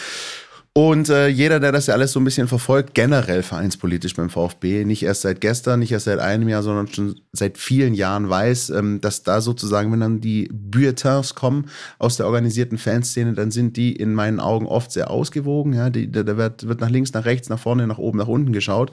[0.73, 4.85] Und äh, jeder, der das ja alles so ein bisschen verfolgt, generell vereinspolitisch beim VfB,
[4.85, 8.71] nicht erst seit gestern, nicht erst seit einem Jahr, sondern schon seit vielen Jahren weiß,
[8.71, 11.68] ähm, dass da sozusagen, wenn dann die Bulletins kommen
[11.99, 15.73] aus der organisierten Fanszene, dann sind die in meinen Augen oft sehr ausgewogen.
[15.73, 18.93] Ja, da wird, wird nach links, nach rechts, nach vorne, nach oben, nach unten geschaut.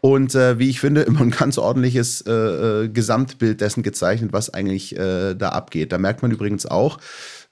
[0.00, 4.54] Und äh, wie ich finde, immer ein ganz ordentliches äh, äh Gesamtbild dessen gezeichnet, was
[4.54, 5.90] eigentlich äh, da abgeht.
[5.90, 6.98] Da merkt man übrigens auch,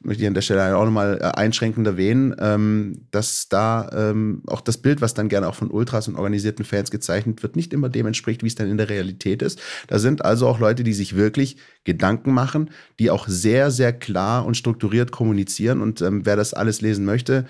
[0.00, 4.60] möchte ich an der Stelle auch nochmal äh, einschränkend erwähnen, ähm, dass da ähm, auch
[4.60, 7.88] das Bild, was dann gerne auch von Ultras und organisierten Fans gezeichnet wird, nicht immer
[7.88, 9.60] dem entspricht, wie es dann in der Realität ist.
[9.88, 14.44] Da sind also auch Leute, die sich wirklich Gedanken machen, die auch sehr, sehr klar
[14.44, 15.80] und strukturiert kommunizieren.
[15.80, 17.46] Und ähm, wer das alles lesen möchte,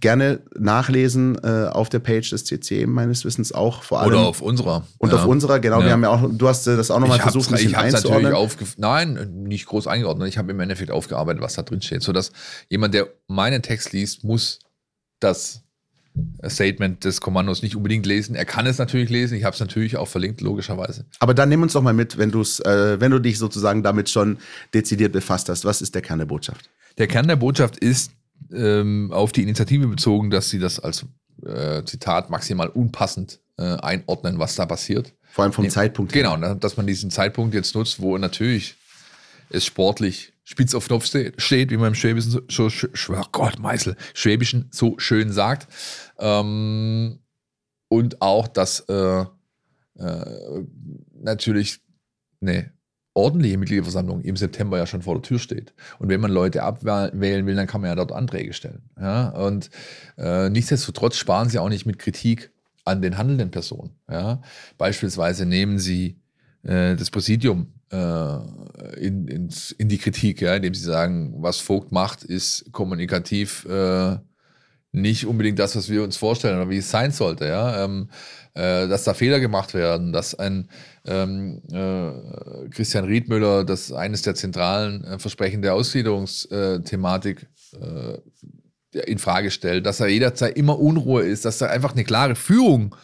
[0.00, 4.12] gerne nachlesen äh, auf der Page des CC meines Wissens auch vor allem.
[4.12, 4.86] Oder auf unserer.
[4.98, 5.18] Und ja.
[5.18, 5.80] auf unserer, genau.
[5.80, 5.86] Ja.
[5.86, 8.32] Wir haben ja auch, du hast das auch nochmal versucht, ein bisschen ich einzuordnen.
[8.32, 10.28] Natürlich Nein, nicht groß eingeordnet.
[10.28, 12.32] Ich habe im Endeffekt aufgearbeitet, was da drin steht, sodass
[12.68, 14.60] jemand, der meinen Text liest, muss
[15.20, 15.62] das
[16.46, 18.34] Statement des Kommandos nicht unbedingt lesen.
[18.34, 19.36] Er kann es natürlich lesen.
[19.36, 21.06] Ich habe es natürlich auch verlinkt, logischerweise.
[21.20, 24.10] Aber dann nimm uns doch mal mit, wenn, du's, äh, wenn du dich sozusagen damit
[24.10, 24.38] schon
[24.74, 25.64] dezidiert befasst hast.
[25.64, 26.68] Was ist der Kern der Botschaft?
[26.98, 28.12] Der Kern der Botschaft ist
[28.52, 31.06] ähm, auf die Initiative bezogen, dass sie das als
[31.46, 35.14] äh, Zitat maximal unpassend äh, einordnen, was da passiert.
[35.30, 36.12] Vor allem vom Nehm, Zeitpunkt.
[36.12, 38.76] Genau, dass man diesen Zeitpunkt jetzt nutzt, wo natürlich
[39.48, 43.96] es sportlich spitz auf Knopf steht, wie man im Schwäbischen so, so oh Gott, Meißel,
[44.14, 45.68] Schwäbischen so schön sagt.
[46.18, 47.18] Ähm,
[47.88, 49.24] und auch, dass äh,
[49.98, 50.64] äh,
[51.14, 51.80] natürlich
[52.40, 52.72] eine
[53.14, 55.74] ordentliche Mitgliederversammlung im September ja schon vor der Tür steht.
[55.98, 58.82] Und wenn man Leute abwählen will, dann kann man ja dort Anträge stellen.
[58.98, 59.28] Ja?
[59.28, 59.70] Und
[60.16, 62.50] äh, nichtsdestotrotz sparen sie auch nicht mit Kritik
[62.84, 63.90] an den handelnden Personen.
[64.10, 64.40] Ja?
[64.78, 66.20] Beispielsweise nehmen sie
[66.62, 72.24] äh, das Präsidium in, in, in die Kritik, ja, indem sie sagen, was Vogt macht,
[72.24, 74.16] ist kommunikativ äh,
[74.92, 77.84] nicht unbedingt das, was wir uns vorstellen oder wie es sein sollte, ja.
[77.84, 78.08] Ähm,
[78.54, 80.68] äh, dass da Fehler gemacht werden, dass ein
[81.06, 87.46] ähm, äh, Christian Riedmüller, das eines der zentralen äh, Versprechen der Ausgliederungsthematik
[87.80, 92.34] äh, in Frage stellt, dass er jederzeit immer Unruhe ist, dass da einfach eine klare
[92.34, 92.94] Führung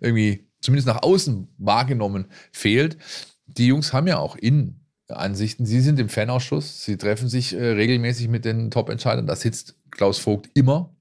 [0.00, 2.98] irgendwie zumindest nach außen wahrgenommen fehlt.
[3.48, 5.66] Die Jungs haben ja auch in Ansichten.
[5.66, 9.26] Sie sind im Fanausschuss, sie treffen sich äh, regelmäßig mit den Top-Entscheidern.
[9.26, 10.94] Da sitzt Klaus Vogt immer.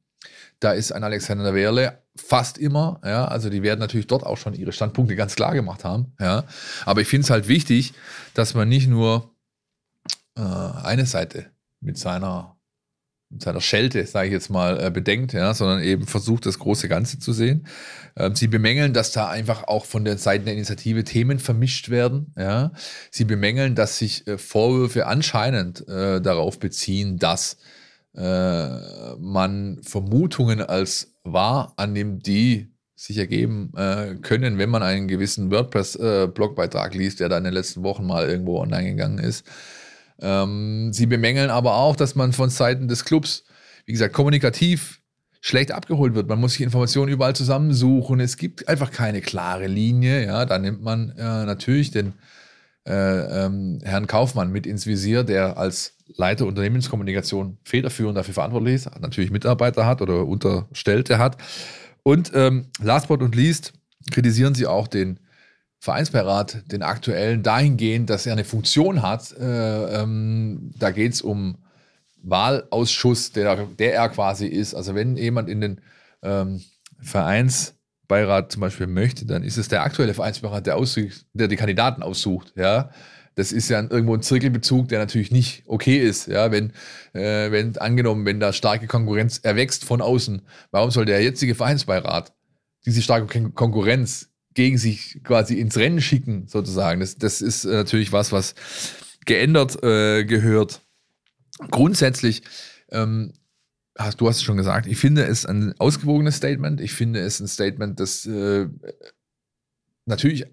[0.60, 3.00] Da ist ein Alexander Werle fast immer.
[3.04, 6.14] Ja, also die werden natürlich dort auch schon ihre Standpunkte ganz klar gemacht haben.
[6.20, 6.46] Ja,
[6.86, 7.94] aber ich finde es halt wichtig,
[8.34, 9.36] dass man nicht nur
[10.36, 11.48] äh, eine Seite
[11.80, 12.57] mit seiner
[13.30, 17.20] seiner Schelte, sage ich jetzt mal, äh, bedenkt, ja, sondern eben versucht, das große Ganze
[17.20, 17.68] zu sehen.
[18.16, 22.34] Ähm, sie bemängeln, dass da einfach auch von der Seite der Initiative Themen vermischt werden.
[22.38, 22.72] Ja.
[23.12, 27.58] Sie bemängeln, dass sich äh, Vorwürfe anscheinend äh, darauf beziehen, dass
[28.16, 35.52] äh, man Vermutungen als wahr annimmt, die sich ergeben äh, können, wenn man einen gewissen
[35.52, 39.46] WordPress-Blogbeitrag äh, liest, der da in den letzten Wochen mal irgendwo online gegangen ist.
[40.22, 43.44] Ähm, sie bemängeln aber auch, dass man von Seiten des Clubs,
[43.86, 45.02] wie gesagt, kommunikativ
[45.42, 46.28] schlecht abgeholt wird.
[46.28, 48.20] Man muss sich Informationen überall zusammensuchen.
[48.20, 50.26] Es gibt einfach keine klare Linie.
[50.26, 52.14] Ja, da nimmt man äh, natürlich den
[52.88, 59.00] äh, ähm, Herrn Kaufmann mit ins Visier, der als Leiter Unternehmenskommunikation federführend dafür verantwortlich ist,
[59.00, 61.38] natürlich Mitarbeiter hat oder Unterstellte hat.
[62.04, 63.74] Und ähm, last but not least
[64.12, 65.20] kritisieren sie auch den
[65.80, 69.32] Vereinsbeirat, den aktuellen, dahingehend, dass er eine Funktion hat.
[69.38, 71.58] Äh, ähm, da geht es um
[72.24, 74.74] Wahlausschuss, der, der er quasi ist.
[74.74, 75.82] Also wenn jemand in den
[76.24, 76.62] ähm,
[77.00, 82.02] Vereinsbeirat zum Beispiel möchte, dann ist es der aktuelle Vereinsbeirat, der, aussucht, der die Kandidaten
[82.02, 82.54] aussucht.
[82.56, 82.90] Ja,
[83.36, 86.28] das ist ja irgendwo ein Zirkelbezug, der natürlich nicht okay ist.
[86.28, 86.72] Ja, wenn,
[87.14, 92.34] äh, wenn angenommen, wenn da starke Konkurrenz erwächst von außen, warum soll der jetzige Vereinsbeirat
[92.86, 97.00] diese starke Konkurrenz gegen sich quasi ins Rennen schicken, sozusagen?
[97.00, 98.56] Das, das ist äh, natürlich was, was
[99.26, 100.82] geändert äh, gehört.
[101.70, 102.42] Grundsätzlich,
[102.90, 103.34] ähm,
[103.96, 106.82] hast, du hast es schon gesagt, ich finde es ein ausgewogenes Statement.
[106.82, 108.68] Ich finde es ein Statement, das äh,
[110.08, 110.46] natürlich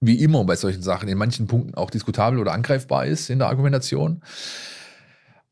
[0.00, 3.48] wie immer bei solchen Sachen in manchen Punkten auch diskutabel oder angreifbar ist in der
[3.48, 4.22] Argumentation.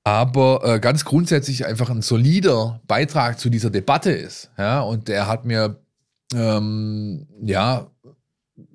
[0.05, 4.53] Aber äh, ganz grundsätzlich einfach ein solider Beitrag zu dieser Debatte ist.
[4.57, 5.81] Ja, und der hat mir,
[6.33, 7.91] ähm, ja,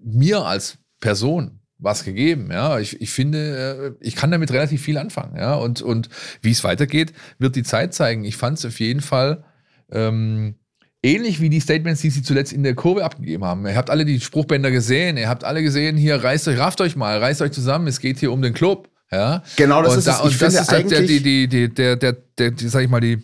[0.04, 2.50] mir als Person was gegeben.
[2.52, 5.38] Ja, ich, ich finde, äh, ich kann damit relativ viel anfangen.
[5.38, 6.10] Ja, und, und
[6.41, 8.26] wie es weitergeht, wird die Zeit zeigen.
[8.26, 9.45] Ich fand es auf jeden Fall
[9.91, 10.56] ähm,
[11.02, 13.66] ähnlich wie die Statements, die sie zuletzt in der Kurve abgegeben haben.
[13.66, 16.95] Ihr habt alle die Spruchbänder gesehen, ihr habt alle gesehen, hier reißt euch, rafft euch
[16.95, 18.89] mal, reißt euch zusammen, es geht hier um den Club.
[19.12, 19.43] Ja?
[19.56, 20.18] Genau, das und ist da, es.
[20.18, 22.84] Ich und das finde ist halt der, die, die, die, der, der, der, die, sag
[22.84, 23.24] ich mal, die,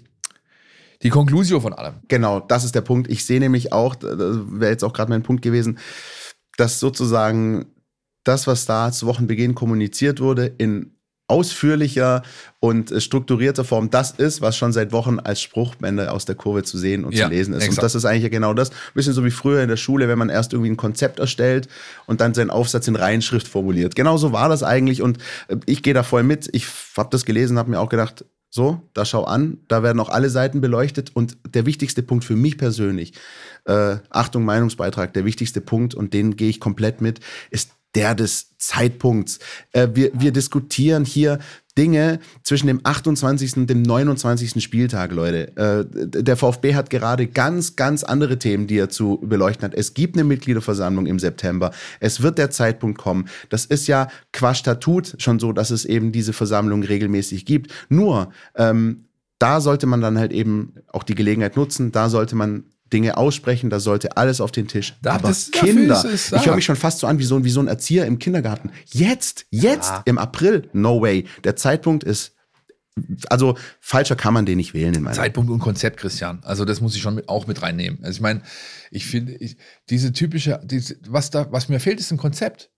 [1.05, 1.93] die Konklusio von allem.
[2.07, 3.09] Genau, das ist der Punkt.
[3.11, 5.77] Ich sehe nämlich auch, das wäre jetzt auch gerade mein Punkt gewesen,
[6.57, 7.67] dass sozusagen
[8.23, 10.95] das, was da zu Wochenbeginn kommuniziert wurde, in
[11.27, 12.21] ausführlicher
[12.59, 16.63] und äh, strukturierter Form das ist, was schon seit Wochen als Spruchbänder aus der Kurve
[16.63, 17.63] zu sehen und Ja, zu lesen ist.
[17.63, 17.77] exakt.
[17.79, 18.69] Und das ist eigentlich genau das.
[18.69, 21.67] Ein bisschen so wie früher in der Schule, wenn man erst irgendwie ein Konzept erstellt
[22.05, 23.95] und dann seinen Aufsatz in Reihenschrift formuliert.
[23.95, 26.49] Genau so war das eigentlich und äh, ich gehe da voll mit.
[26.53, 28.25] Ich habe das gelesen, habe mir auch gedacht,
[28.55, 32.37] so, da schau an, da werden auch alle Seiten beleuchtet und der wichtigste Punkt für
[32.37, 33.11] mich persönlich,
[33.65, 37.19] äh, Achtung, Meinungsbeitrag, der wichtigste Punkt und den gehe ich komplett mit,
[37.51, 39.39] ist der des Zeitpunkts.
[39.73, 41.39] Äh, wir, wir diskutieren hier
[41.77, 43.57] Dinge zwischen dem 28.
[43.57, 44.63] und dem 29.
[44.63, 45.55] Spieltag, Leute.
[45.57, 45.85] Äh,
[46.23, 49.73] der VfB hat gerade ganz, ganz andere Themen, die er zu beleuchten hat.
[49.73, 51.71] Es gibt eine Mitgliederversammlung im September.
[51.99, 53.27] Es wird der Zeitpunkt kommen.
[53.49, 57.71] Das ist ja qua Statut schon so, dass es eben diese Versammlung regelmäßig gibt.
[57.89, 59.05] Nur, ähm,
[59.37, 61.91] da sollte man dann halt eben auch die Gelegenheit nutzen.
[61.91, 62.63] Da sollte man
[62.95, 64.93] Dinge aussprechen, da sollte alles auf den Tisch.
[65.01, 67.43] Da- Aber das- Kinder, es ich höre mich schon fast so an wie so, ein-
[67.43, 68.71] wie so ein Erzieher im Kindergarten.
[68.85, 71.25] Jetzt, jetzt im April, no way.
[71.43, 72.31] Der Zeitpunkt ist,
[73.29, 76.39] also falscher kann man den nicht wählen in meiner Zeitpunkt und Konzept, Christian.
[76.43, 77.99] Also das muss ich schon mit, auch mit reinnehmen.
[78.03, 78.41] Also ich meine,
[78.91, 79.37] ich finde,
[79.89, 82.69] diese typische, diese, was da, was mir fehlt, ist ein Konzept.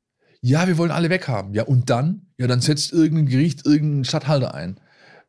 [0.41, 1.53] Ja, wir wollen alle weghaben.
[1.53, 2.27] Ja, und dann?
[2.39, 4.79] Ja, dann setzt irgendein Gericht irgendeinen Stadthalter ein.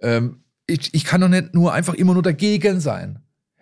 [0.00, 3.20] Ähm, ich, ich kann doch nicht nur einfach immer nur dagegen sein.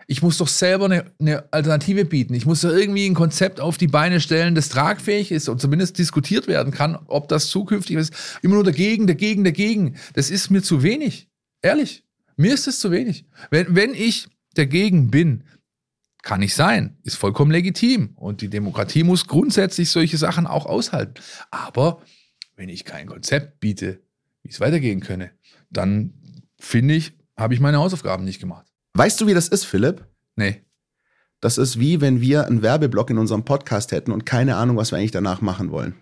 [0.09, 2.35] Ich muss doch selber eine, eine Alternative bieten.
[2.35, 5.99] Ich muss doch irgendwie ein Konzept auf die Beine stellen, das tragfähig ist und zumindest
[5.99, 8.15] diskutiert werden kann, ob das zukünftig ist.
[8.43, 9.97] Immer nur dagegen, dagegen, dagegen.
[10.15, 11.29] Das ist mir zu wenig.
[11.61, 12.05] Ehrlich.
[12.37, 13.25] Mir ist es zu wenig.
[13.51, 15.43] Wenn, wenn ich dagegen bin,
[16.23, 16.97] kann ich sein.
[17.03, 18.11] Ist vollkommen legitim.
[18.17, 21.15] Und die Demokratie muss grundsätzlich solche Sachen auch aushalten.
[21.51, 22.03] Aber
[22.57, 24.01] wenn ich kein Konzept biete,
[24.43, 25.31] wie es weitergehen könne,
[25.71, 26.15] dann
[26.59, 28.67] finde ich, habe ich meine Hausaufgaben nicht gemacht.
[28.97, 30.07] Weißt du, wie das ist, Philipp?
[30.37, 30.63] Nee.
[31.43, 34.91] Das ist wie wenn wir einen Werbeblock in unserem Podcast hätten und keine Ahnung, was
[34.91, 35.95] wir eigentlich danach machen wollen.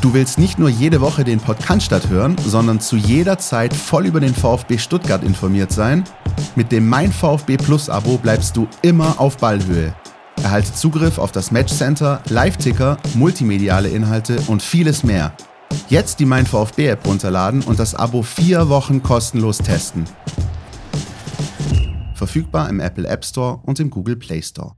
[0.00, 4.20] Du willst nicht nur jede Woche den Podcast hören, sondern zu jeder Zeit voll über
[4.20, 6.04] den VfB Stuttgart informiert sein?
[6.56, 9.94] Mit dem Mein VfB Plus Abo bleibst du immer auf Ballhöhe.
[10.42, 15.36] Erhalte Zugriff auf das Matchcenter, Live-Ticker, multimediale Inhalte und vieles mehr.
[15.88, 20.06] Jetzt die Mein VfB App runterladen und das Abo vier Wochen kostenlos testen.
[22.14, 24.72] Verfügbar im Apple App Store und im Google Play Store.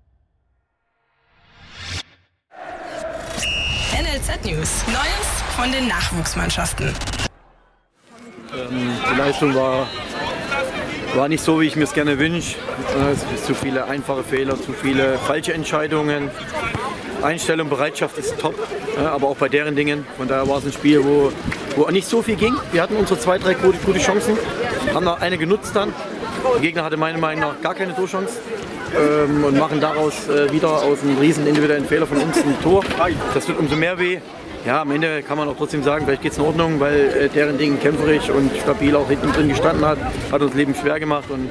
[3.93, 4.84] NLZ News.
[4.89, 6.93] Neues von den Nachwuchsmannschaften.
[8.55, 9.87] Ähm, die Leistung war,
[11.14, 12.57] war nicht so, wie ich mir es gerne wünsche.
[12.99, 16.30] Äh, Es sind zu viele einfache Fehler, zu viele falsche Entscheidungen.
[17.26, 18.54] Einstellung, Bereitschaft ist top,
[18.96, 20.06] aber auch bei deren Dingen.
[20.16, 21.32] Von daher war es ein Spiel, wo,
[21.74, 22.54] wo nicht so viel ging.
[22.72, 24.38] Wir hatten unsere zwei, drei gute, gute Chancen,
[24.94, 25.92] haben noch eine genutzt dann.
[26.54, 28.34] Der Gegner hatte meiner Meinung nach gar keine Torchance
[28.96, 32.84] ähm, und machen daraus äh, wieder aus einem riesen individuellen Fehler von uns ein Tor.
[33.34, 34.18] Das tut umso mehr weh.
[34.64, 37.28] Ja, am Ende kann man auch trotzdem sagen, vielleicht geht es in Ordnung, weil äh,
[37.28, 39.98] deren Ding kämpferisch und stabil auch hinten drin gestanden hat,
[40.30, 41.48] hat uns Leben schwer gemacht und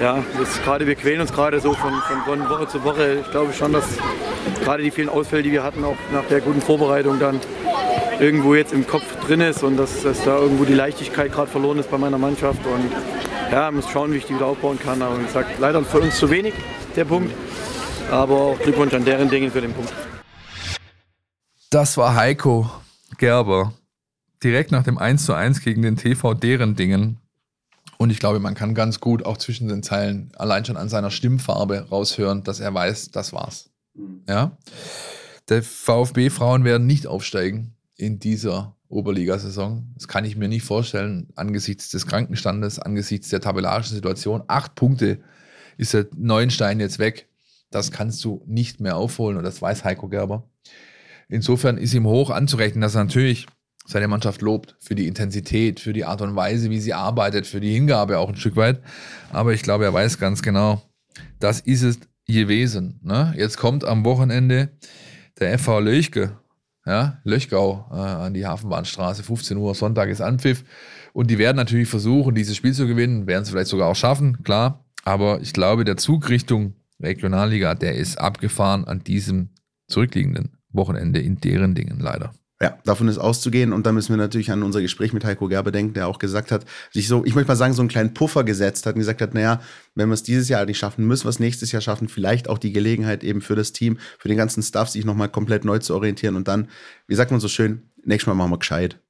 [0.00, 1.92] ja, das gerade wir quälen uns gerade so von,
[2.24, 3.18] von, Woche zu Woche.
[3.20, 3.84] Ich glaube schon, dass
[4.64, 7.40] gerade die vielen Ausfälle, die wir hatten, auch nach der guten Vorbereitung dann
[8.18, 11.78] irgendwo jetzt im Kopf drin ist und dass, dass da irgendwo die Leichtigkeit gerade verloren
[11.78, 12.90] ist bei meiner Mannschaft und
[13.50, 15.02] ja, muss schauen, wie ich die wieder aufbauen kann.
[15.02, 16.54] Aber wie gesagt, leider für uns zu wenig
[16.96, 17.34] der Punkt.
[18.10, 19.92] Aber auch Glückwunsch an deren Dingen für den Punkt.
[21.70, 22.70] Das war Heiko
[23.18, 23.72] Gerber
[24.42, 27.18] direkt nach dem 1 zu 1 gegen den TV deren Dingen.
[28.00, 31.10] Und ich glaube, man kann ganz gut auch zwischen den Zeilen allein schon an seiner
[31.10, 33.68] Stimmfarbe raushören, dass er weiß, das war's.
[34.26, 34.56] Ja.
[35.50, 39.92] Der VfB-Frauen werden nicht aufsteigen in dieser Oberligasaison.
[39.96, 44.44] Das kann ich mir nicht vorstellen, angesichts des Krankenstandes, angesichts der tabellarischen Situation.
[44.46, 45.20] Acht Punkte
[45.76, 47.28] ist der Neuenstein jetzt weg.
[47.70, 50.48] Das kannst du nicht mehr aufholen und das weiß Heiko Gerber.
[51.28, 53.46] Insofern ist ihm hoch anzurechnen, dass er natürlich
[53.90, 57.60] seine Mannschaft lobt für die Intensität, für die Art und Weise, wie sie arbeitet, für
[57.60, 58.80] die Hingabe auch ein Stück weit.
[59.32, 60.82] Aber ich glaube, er weiß ganz genau,
[61.40, 63.00] das ist es gewesen.
[63.02, 63.34] Ne?
[63.36, 64.70] Jetzt kommt am Wochenende
[65.40, 66.38] der FV Löchke,
[66.86, 70.64] ja, Löchgau äh, an die Hafenbahnstraße, 15 Uhr, Sonntag ist Anpfiff.
[71.12, 74.42] Und die werden natürlich versuchen, dieses Spiel zu gewinnen, werden sie vielleicht sogar auch schaffen,
[74.44, 74.84] klar.
[75.04, 79.50] Aber ich glaube, der Zug Richtung Regionalliga, der ist abgefahren an diesem
[79.88, 82.32] zurückliegenden Wochenende in deren Dingen leider.
[82.62, 83.72] Ja, davon ist auszugehen.
[83.72, 86.52] Und da müssen wir natürlich an unser Gespräch mit Heiko Gerber denken, der auch gesagt
[86.52, 89.22] hat, sich so, ich möchte mal sagen, so einen kleinen Puffer gesetzt hat und gesagt
[89.22, 89.62] hat, naja,
[89.94, 92.08] wenn wir es dieses Jahr nicht schaffen, müssen wir es nächstes Jahr schaffen.
[92.08, 95.64] Vielleicht auch die Gelegenheit eben für das Team, für den ganzen Staff, sich nochmal komplett
[95.64, 96.36] neu zu orientieren.
[96.36, 96.68] Und dann,
[97.06, 99.00] wie sagt man so schön, nächstes Mal machen wir gescheit.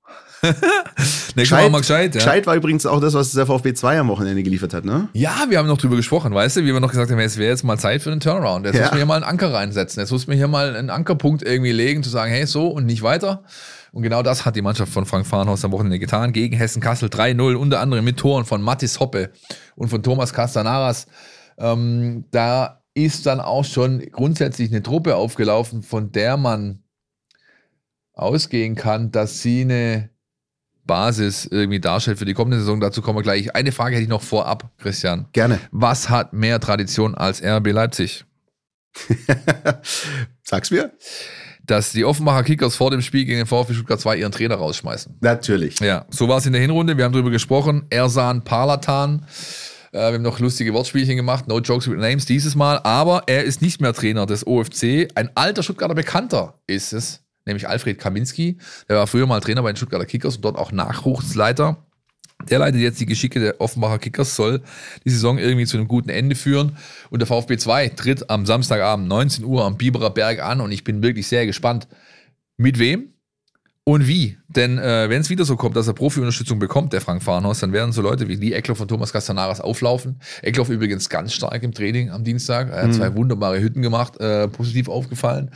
[1.34, 2.18] Nächstes Mal mal gescheit, ja.
[2.20, 5.08] Gescheit war übrigens auch das, was der VfB 2 am Wochenende geliefert hat, ne?
[5.12, 7.50] Ja, wir haben noch drüber gesprochen, weißt du, wie wir noch gesagt haben, es wäre
[7.50, 8.66] jetzt mal Zeit für einen Turnaround.
[8.66, 8.82] Jetzt Ja.
[8.82, 10.00] muss man hier mal einen Anker reinsetzen.
[10.00, 13.02] Jetzt muss man hier mal einen Ankerpunkt irgendwie legen, zu sagen, hey, so und nicht
[13.02, 13.44] weiter.
[13.92, 16.32] Und genau das hat die Mannschaft von Frank Fahrenhaus am Wochenende getan.
[16.32, 19.30] Gegen Hessen Kassel 3-0, unter anderem mit Toren von Mattis Hoppe
[19.76, 21.06] und von Thomas Castanaras.
[21.58, 26.82] Ähm, da ist dann auch schon grundsätzlich eine Truppe aufgelaufen, von der man
[28.12, 30.10] ausgehen kann, dass sie eine
[30.90, 32.80] Basis irgendwie darstellt für die kommende Saison.
[32.80, 33.54] Dazu kommen wir gleich.
[33.54, 35.26] Eine Frage hätte ich noch vorab, Christian.
[35.32, 35.60] Gerne.
[35.70, 38.24] Was hat mehr Tradition als RB Leipzig?
[40.42, 40.90] Sag's mir.
[41.64, 45.18] Dass die Offenbacher Kickers vor dem Spiel gegen den VfB Stuttgart 2 ihren Trainer rausschmeißen.
[45.20, 45.78] Natürlich.
[45.78, 46.96] Ja, so war es in der Hinrunde.
[46.96, 47.86] Wir haben darüber gesprochen.
[47.90, 49.26] Ersan Palatan.
[49.92, 51.46] Äh, wir haben noch lustige Wortspielchen gemacht.
[51.46, 52.80] No jokes with names dieses Mal.
[52.82, 55.08] Aber er ist nicht mehr Trainer des OFC.
[55.14, 58.58] Ein alter Stuttgarter Bekannter ist es, nämlich Alfred Kaminski.
[58.88, 61.84] Der war früher mal Trainer bei den Stuttgarter Kickers und dort auch Nachwuchsleiter.
[62.48, 64.62] Der leitet jetzt die Geschicke der Offenbacher Kickers, soll
[65.04, 66.76] die Saison irgendwie zu einem guten Ende führen.
[67.10, 70.82] Und der VfB 2 tritt am Samstagabend 19 Uhr am Biberer Berg an und ich
[70.82, 71.86] bin wirklich sehr gespannt,
[72.56, 73.12] mit wem
[73.84, 74.38] und wie.
[74.48, 77.72] Denn äh, wenn es wieder so kommt, dass er Profi-Unterstützung bekommt, der Frank Fahrenhaus, dann
[77.74, 80.20] werden so Leute wie Lee Eckloff und Thomas Castanaras auflaufen.
[80.40, 82.70] Eckloff übrigens ganz stark im Training am Dienstag.
[82.70, 82.92] Er hat Mhm.
[82.94, 85.50] zwei wunderbare Hütten gemacht, äh, positiv aufgefallen.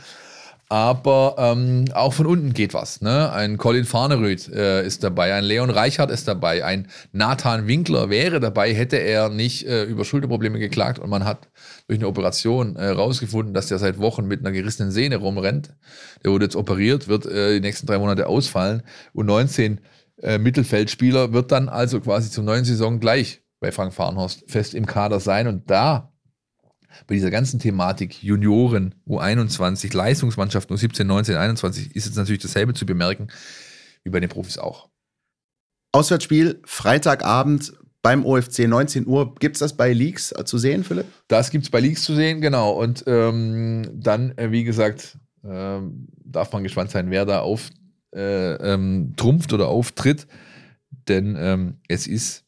[0.75, 2.99] Aber ähm, auch von unten geht was.
[2.99, 3.31] Ne?
[3.31, 8.41] Ein Colin Farneröd äh, ist dabei, ein Leon Reichert ist dabei, ein Nathan Winkler wäre
[8.41, 11.47] dabei, hätte er nicht äh, über Schulterprobleme geklagt und man hat
[11.87, 15.73] durch eine Operation äh, rausgefunden, dass der seit Wochen mit einer gerissenen Sehne rumrennt.
[16.25, 19.79] Der wurde jetzt operiert, wird äh, die nächsten drei Monate ausfallen und 19
[20.23, 24.85] äh, Mittelfeldspieler wird dann also quasi zur neuen Saison gleich bei Frank Farnhorst fest im
[24.85, 26.11] Kader sein und da
[27.07, 32.85] bei dieser ganzen Thematik Junioren, U21, Leistungsmannschaften U17, 19, 21 ist jetzt natürlich dasselbe zu
[32.85, 33.27] bemerken
[34.03, 34.87] wie bei den Profis auch.
[35.91, 39.33] Auswärtsspiel, Freitagabend beim OFC 19 Uhr.
[39.35, 41.07] Gibt's das bei Leaks zu sehen, Philipp?
[41.27, 42.71] Das gibt es bei Leaks zu sehen, genau.
[42.71, 47.69] Und ähm, dann, äh, wie gesagt, ähm, darf man gespannt sein, wer da auf
[48.13, 49.15] äh, ähm,
[49.51, 50.27] oder auftritt.
[51.07, 52.44] Denn ähm, es ist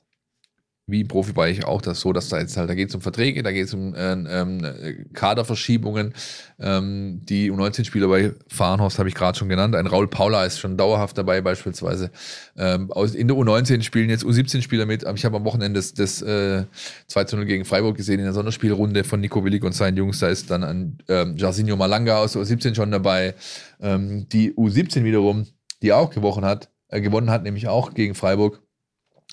[0.89, 3.43] wie im Profibereich auch das so, dass da jetzt halt, da geht es um Verträge,
[3.43, 6.13] da geht es um äh, ähm, Kaderverschiebungen.
[6.59, 9.75] Ähm, die U19-Spieler bei Fahrenhorst habe ich gerade schon genannt.
[9.75, 12.09] Ein Raul Paula ist schon dauerhaft dabei, beispielsweise.
[12.57, 15.03] Ähm, aus, in der U19 spielen jetzt U17-Spieler mit.
[15.13, 16.63] Ich habe am Wochenende das, das äh,
[17.07, 20.19] 2 0 gegen Freiburg gesehen in der Sonderspielrunde von Nico Willig und seinen Jungs.
[20.19, 23.35] Da ist dann ein ähm, Jarzinho Malanga aus der U17 schon dabei.
[23.81, 25.47] Ähm, die U17 wiederum,
[25.81, 28.61] die auch gewonnen hat, äh, gewonnen hat, nämlich auch gegen Freiburg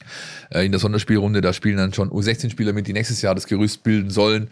[0.00, 0.04] äh,
[0.50, 1.40] in der Sonderspielrunde.
[1.40, 4.50] Da spielen dann schon U16-Spieler mit, die nächstes Jahr das Gerüst bilden sollen.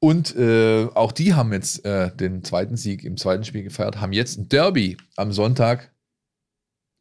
[0.00, 4.12] Und äh, auch die haben jetzt äh, den zweiten Sieg im zweiten Spiel gefeiert, haben
[4.12, 5.90] jetzt ein Derby am Sonntag,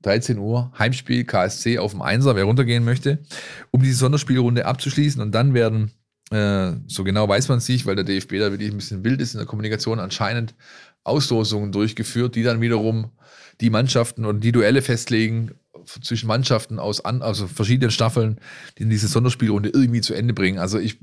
[0.02, 3.20] 13 Uhr, Heimspiel KSC auf dem Einser, wer runtergehen möchte,
[3.72, 5.22] um diese Sonderspielrunde abzuschließen.
[5.22, 5.92] Und dann werden,
[6.32, 9.22] äh, so genau weiß man es nicht, weil der DFB da wirklich ein bisschen wild
[9.22, 10.56] ist in der Kommunikation, anscheinend
[11.04, 13.12] Auslosungen durchgeführt, die dann wiederum
[13.62, 15.52] die Mannschaften und die Duelle festlegen
[16.02, 18.40] zwischen Mannschaften aus an, also verschiedenen Staffeln,
[18.78, 20.60] die in diese Sonderspielrunde irgendwie zu Ende bringen.
[20.60, 20.98] Also ich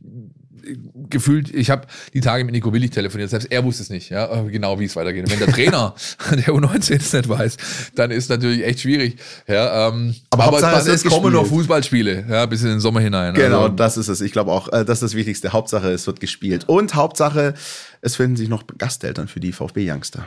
[1.10, 4.42] gefühlt, ich habe die Tage mit Nico Willig telefoniert, selbst er wusste es nicht, ja,
[4.42, 5.24] genau wie es weitergeht.
[5.24, 5.94] Und wenn der Trainer
[6.30, 7.56] der U19 es nicht weiß,
[7.94, 9.16] dann ist natürlich echt schwierig.
[9.46, 11.46] Ja, ähm, Aber aber, Hauptsache, es, es kommen noch.
[11.46, 13.34] Fußballspiele, ja, bis in den Sommer hinein.
[13.34, 14.20] Genau, Also, das ist es.
[14.20, 15.52] Ich glaube auch, äh, das ist das Wichtigste.
[15.52, 16.68] Hauptsache, es wird gespielt.
[16.68, 17.54] Und Hauptsache,
[18.00, 20.26] es finden sich noch Gasteltern für die VfB-Youngster.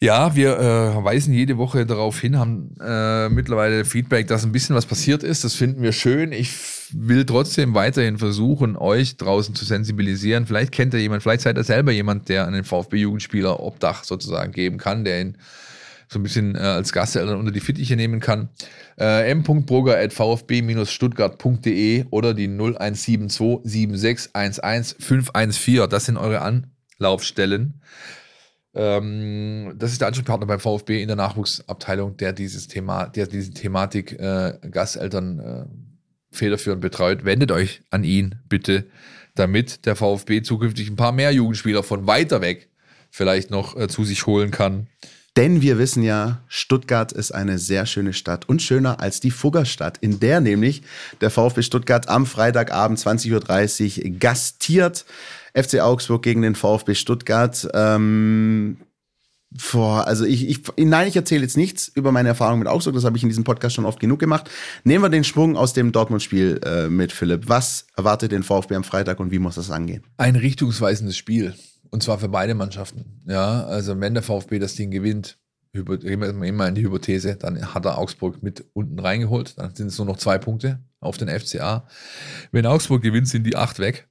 [0.00, 4.76] Ja, wir äh, weisen jede Woche darauf hin, haben äh, mittlerweile Feedback, dass ein bisschen
[4.76, 5.44] was passiert ist.
[5.44, 6.32] Das finden wir schön.
[6.32, 6.50] Ich
[6.92, 10.46] will trotzdem weiterhin versuchen, euch draußen zu sensibilisieren.
[10.46, 14.78] Vielleicht kennt ihr jemand, vielleicht seid ihr selber jemand, der einen VfB-Jugendspieler Obdach sozusagen geben
[14.78, 15.38] kann, der ihn
[16.08, 18.48] so ein bisschen äh, als Gasteltern unter die Fittiche nehmen kann.
[18.98, 25.88] Äh, m.broger.vfb-stuttgart.de oder die 0172 7611 514.
[25.88, 27.80] Das sind eure Anlaufstellen.
[28.74, 33.52] Ähm, das ist der Ansprechpartner beim VfB in der Nachwuchsabteilung, der dieses Thema, der diese
[33.52, 35.64] Thematik äh, Gasteltern äh,
[36.30, 37.24] federführend betreut.
[37.24, 38.86] Wendet euch an ihn bitte,
[39.34, 42.68] damit der VfB zukünftig ein paar mehr Jugendspieler von weiter weg
[43.10, 44.88] vielleicht noch äh, zu sich holen kann.
[45.36, 49.98] Denn wir wissen ja, Stuttgart ist eine sehr schöne Stadt und schöner als die Fuggerstadt,
[49.98, 50.82] in der nämlich
[51.20, 55.04] der VfB Stuttgart am Freitagabend 20.30 Uhr gastiert.
[55.54, 57.68] FC Augsburg gegen den VfB Stuttgart.
[57.72, 58.78] Ähm,
[59.72, 63.04] Boah, also ich, ich, nein, ich erzähle jetzt nichts über meine Erfahrung mit Augsburg, das
[63.04, 64.50] habe ich in diesem Podcast schon oft genug gemacht.
[64.82, 67.48] Nehmen wir den Schwung aus dem Dortmund-Spiel äh, mit, Philipp.
[67.48, 70.02] Was erwartet den VfB am Freitag und wie muss das angehen?
[70.16, 71.54] Ein richtungsweisendes Spiel.
[71.90, 73.22] Und zwar für beide Mannschaften.
[73.26, 75.38] Ja, also wenn der VfB das Ding gewinnt,
[75.72, 79.56] immer in die Hypothese, dann hat er Augsburg mit unten reingeholt.
[79.56, 81.86] Dann sind es nur noch zwei Punkte auf den FCA.
[82.50, 84.08] Wenn Augsburg gewinnt, sind die acht weg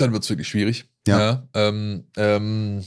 [0.00, 0.86] dann wird es wirklich schwierig.
[1.06, 1.18] Ja.
[1.18, 2.84] ja ähm, ähm,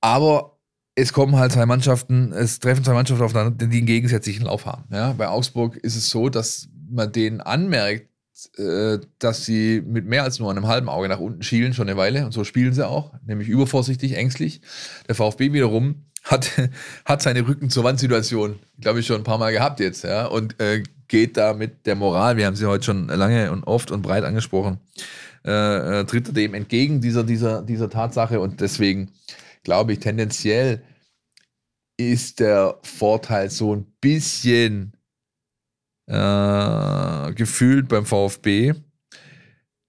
[0.00, 0.58] aber
[0.94, 4.84] es kommen halt zwei Mannschaften, es treffen zwei Mannschaften aufeinander, die einen gegensätzlichen Lauf haben.
[4.92, 5.12] Ja?
[5.12, 8.08] Bei Augsburg ist es so, dass man denen anmerkt,
[8.58, 11.96] äh, dass sie mit mehr als nur einem halben Auge nach unten schielen, schon eine
[11.96, 12.26] Weile.
[12.26, 14.60] Und so spielen sie auch, nämlich übervorsichtig, ängstlich.
[15.08, 16.50] Der VfB wiederum hat,
[17.04, 20.04] hat seine Rücken zur Wandsituation, glaube ich, schon ein paar Mal gehabt jetzt.
[20.04, 20.26] Ja?
[20.26, 23.90] Und äh, geht da mit der Moral, wir haben sie heute schon lange und oft
[23.90, 24.78] und breit angesprochen,
[25.44, 28.40] äh, äh, tritt er dem entgegen, dieser, dieser, dieser Tatsache.
[28.40, 29.12] Und deswegen
[29.62, 30.82] glaube ich, tendenziell
[31.96, 34.96] ist der Vorteil so ein bisschen
[36.06, 38.74] äh, gefühlt beim VfB.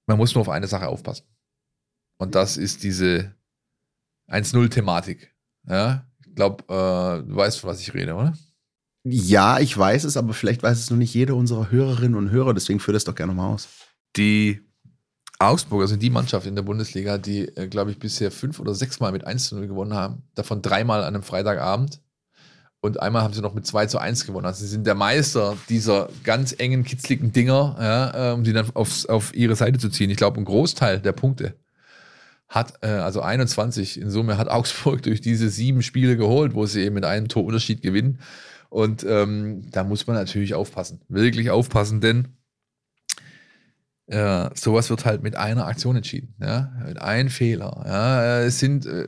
[0.06, 1.26] Man muss nur auf eine Sache aufpassen.
[2.18, 3.36] Und das ist diese
[4.30, 5.34] 1-0-Thematik.
[5.68, 6.06] Ja?
[6.26, 8.34] Ich glaube, äh, du weißt, von was ich rede, oder?
[9.06, 12.54] Ja, ich weiß es, aber vielleicht weiß es nur nicht jeder unserer Hörerinnen und Hörer,
[12.54, 13.68] deswegen führe das doch gerne mal aus.
[14.16, 14.62] Die
[15.44, 19.00] Augsburg, also die Mannschaft in der Bundesliga, die, äh, glaube ich, bisher fünf oder sechs
[19.00, 20.24] Mal mit 1 zu 0 gewonnen haben.
[20.36, 22.02] Davon dreimal an einem Freitagabend.
[22.82, 24.46] Und einmal haben sie noch mit 2 zu 1 gewonnen.
[24.46, 28.70] Also sie sind der Meister dieser ganz engen, kitzligen Dinger, ja, äh, um die dann
[28.74, 30.10] aufs, auf ihre Seite zu ziehen.
[30.10, 31.56] Ich glaube, ein Großteil der Punkte
[32.50, 36.82] hat, äh, also 21 in Summe, hat Augsburg durch diese sieben Spiele geholt, wo sie
[36.82, 38.20] eben mit einem Torunterschied gewinnen.
[38.70, 41.02] Und ähm, da muss man natürlich aufpassen.
[41.08, 42.30] Wirklich aufpassen, denn
[44.08, 47.84] ja, sowas wird halt mit einer Aktion entschieden, ja, mit einem Fehler.
[47.86, 49.08] Ja, es sind äh,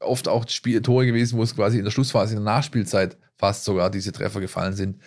[0.00, 3.64] oft auch Spiel Tore gewesen, wo es quasi in der Schlussphase, in der Nachspielzeit fast
[3.64, 5.02] sogar diese Treffer gefallen sind.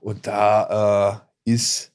[0.00, 1.93] Und da äh, ist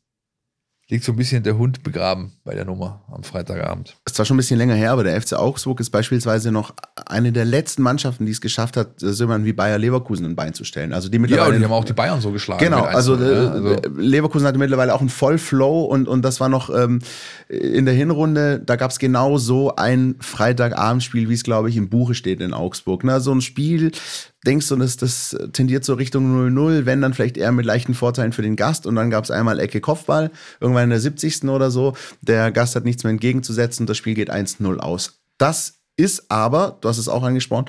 [0.90, 3.96] liegt so ein bisschen der Hund begraben bei der Nummer am Freitagabend.
[4.06, 6.74] Ist zwar schon ein bisschen länger her, aber der FC Augsburg ist beispielsweise noch
[7.06, 10.56] eine der letzten Mannschaften, die es geschafft hat, so jemanden wie Bayer Leverkusen ein Bein
[10.56, 10.92] zu stellen.
[10.92, 11.54] Also die mittlerweile.
[11.54, 12.64] Ja, die haben auch die Bayern so geschlagen.
[12.64, 16.50] Genau, also, ja, äh, also, Leverkusen hatte mittlerweile auch einen Vollflow und, und das war
[16.50, 17.00] noch ähm,
[17.50, 21.90] in der Hinrunde, da gab es genau so ein Freitagabendspiel, wie es, glaube ich, im
[21.90, 23.04] Buche steht in Augsburg.
[23.04, 23.92] Na, so ein Spiel,
[24.46, 28.34] denkst du, das, das tendiert so Richtung 0-0, wenn dann vielleicht eher mit leichten Vorteilen
[28.34, 31.46] für den Gast und dann gab es einmal Ecke Kopfball, irgendwann in der 70.
[31.46, 31.96] oder so.
[32.22, 35.20] Der Gast hat nichts mehr entgegenzusetzen und das Spiel geht 1-0 aus.
[35.38, 37.66] Das ist aber, du hast es auch angesprochen,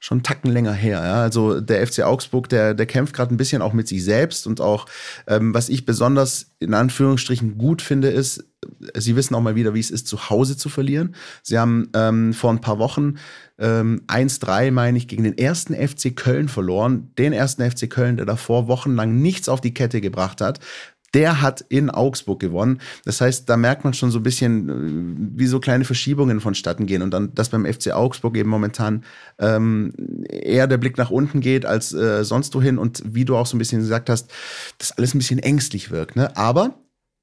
[0.00, 1.02] schon einen Tacken länger her.
[1.04, 1.22] Ja?
[1.22, 4.60] Also der FC Augsburg, der, der kämpft gerade ein bisschen auch mit sich selbst und
[4.60, 4.86] auch,
[5.26, 8.44] ähm, was ich besonders in Anführungsstrichen gut finde, ist,
[8.94, 11.14] sie wissen auch mal wieder, wie es ist, zu Hause zu verlieren.
[11.42, 13.16] Sie haben ähm, vor ein paar Wochen
[13.58, 17.12] ähm, 1-3, meine ich, gegen den ersten FC Köln verloren.
[17.18, 20.60] Den ersten FC Köln, der davor wochenlang nichts auf die Kette gebracht hat
[21.14, 22.80] der hat in Augsburg gewonnen.
[23.04, 26.86] Das heißt, da merkt man schon so ein bisschen, äh, wie so kleine Verschiebungen vonstatten
[26.86, 29.04] gehen und dann, dass beim FC Augsburg eben momentan
[29.38, 29.92] ähm,
[30.28, 33.56] eher der Blick nach unten geht als äh, sonst wohin und wie du auch so
[33.56, 34.30] ein bisschen gesagt hast,
[34.78, 36.16] dass alles ein bisschen ängstlich wirkt.
[36.16, 36.36] Ne?
[36.36, 36.74] Aber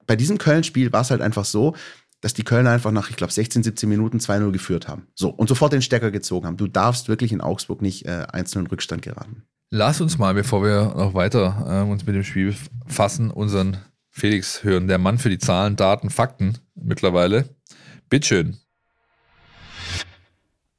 [0.07, 1.75] bei diesem Köln-Spiel war es halt einfach so,
[2.21, 5.07] dass die Kölner einfach nach, ich glaube, 16, 17 Minuten 2-0 geführt haben.
[5.15, 6.57] So, und sofort den Stecker gezogen haben.
[6.57, 9.43] Du darfst wirklich in Augsburg nicht äh, einzelnen Rückstand geraten.
[9.73, 12.53] Lass uns mal, bevor wir noch weiter äh, uns mit dem Spiel
[12.87, 13.77] fassen, unseren
[14.09, 14.89] Felix hören.
[14.89, 17.55] Der Mann für die Zahlen, Daten, Fakten mittlerweile.
[18.09, 18.57] Bitteschön.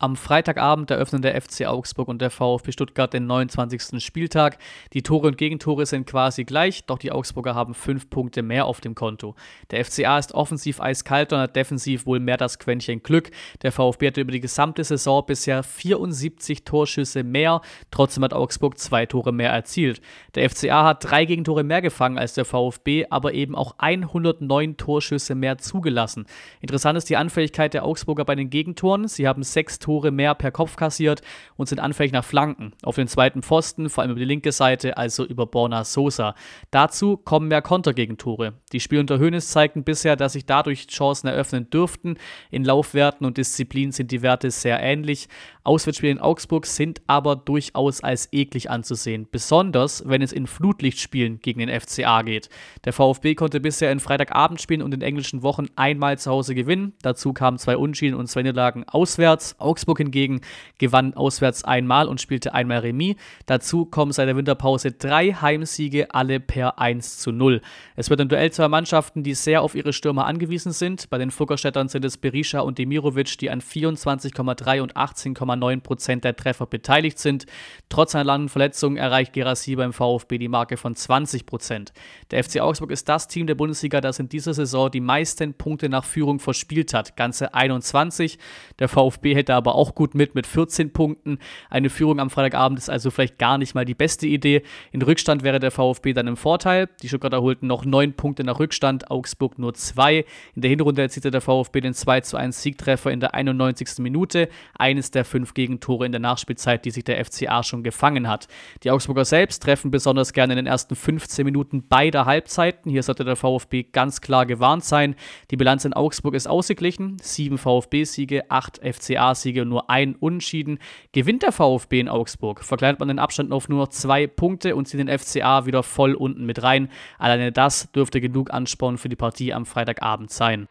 [0.03, 4.05] Am Freitagabend eröffnen der FC Augsburg und der VfB Stuttgart den 29.
[4.05, 4.59] Spieltag.
[4.94, 8.80] Die Tore und Gegentore sind quasi gleich, doch die Augsburger haben fünf Punkte mehr auf
[8.80, 9.36] dem Konto.
[9.70, 13.30] Der FCA ist offensiv eiskalt und hat defensiv wohl mehr das Quäntchen Glück.
[13.62, 17.61] Der VfB hatte über die gesamte Saison bisher 74 Torschüsse mehr,
[17.92, 20.03] trotzdem hat Augsburg zwei Tore mehr erzielt.
[20.34, 25.36] Der FCA hat drei Gegentore mehr gefangen als der VfB, aber eben auch 109 Torschüsse
[25.36, 26.26] mehr zugelassen.
[26.61, 29.07] Interessant ist die Anfälligkeit der Augsburger bei den Gegentoren.
[29.07, 31.20] Sie haben sechs Tore Tore mehr per Kopf kassiert
[31.57, 32.72] und sind anfällig nach Flanken.
[32.82, 36.34] Auf den zweiten Pfosten, vor allem über die linke Seite, also über Borna Sosa.
[36.70, 38.55] Dazu kommen mehr Kontergegentore.
[38.72, 42.16] Die Spiele unter Hönes zeigten bisher, dass sich dadurch Chancen eröffnen dürften.
[42.51, 45.28] In Laufwerten und Disziplin sind die Werte sehr ähnlich.
[45.62, 51.61] Auswärtsspiele in Augsburg sind aber durchaus als eklig anzusehen, besonders wenn es in Flutlichtspielen gegen
[51.61, 52.49] den FCA geht.
[52.86, 56.95] Der VfB konnte bisher in Freitagabendspielen und in englischen Wochen einmal zu Hause gewinnen.
[57.03, 59.55] Dazu kamen zwei Unschieden und zwei Niederlagen auswärts.
[59.59, 60.40] Augsburg hingegen
[60.78, 63.16] gewann auswärts einmal und spielte einmal Remis.
[63.46, 67.60] Dazu kommen seit der Winterpause drei Heimsiege, alle per 1 zu 0.
[67.96, 71.08] Es wird ein Duell zwei Mannschaften, die sehr auf ihre Stürmer angewiesen sind.
[71.10, 76.66] Bei den Fuggerstädtern sind es Berisha und Demirovic, die an 24,3 und 18,9% der Treffer
[76.66, 77.46] beteiligt sind.
[77.88, 81.92] Trotz einer langen Verletzung erreicht Gerassi beim VfB die Marke von 20%
[82.30, 85.88] Der FC Augsburg ist das Team der Bundesliga, das in dieser Saison die meisten Punkte
[85.88, 88.38] nach Führung verspielt hat, ganze 21.
[88.78, 91.38] Der VfB hätte aber auch gut mit mit 14 Punkten.
[91.70, 94.62] Eine Führung am Freitagabend ist also vielleicht gar nicht mal die beste Idee.
[94.90, 96.88] In Rückstand wäre der VfB dann im Vorteil.
[97.02, 100.24] Die Stuttgarter holten noch 9 Punkte nach Rückstand, Augsburg nur 2.
[100.54, 103.98] In der Hinrunde erzielte der VfB den 2 zu 1 Siegtreffer in der 91.
[103.98, 104.48] Minute.
[104.74, 108.48] Eines der fünf Gegentore in der Nachspielzeit, die sich der FCA schon gefangen hat.
[108.82, 112.90] Die Augsburger selbst treffen besonders gerne in den ersten 15 Minuten beider Halbzeiten.
[112.90, 115.14] Hier sollte der VfB ganz klar gewarnt sein.
[115.50, 117.18] Die Bilanz in Augsburg ist ausgeglichen.
[117.20, 120.78] Sieben VfB-Siege, acht FCA-Siege und nur ein Unschieden.
[121.12, 125.00] Gewinnt der VfB in Augsburg, verkleinert man den Abstand auf nur zwei Punkte und zieht
[125.00, 126.88] den FCA wieder voll unten mit rein.
[127.18, 130.66] Alleine das dürfte genug Ansporn für die Partie am Freitagabend sein.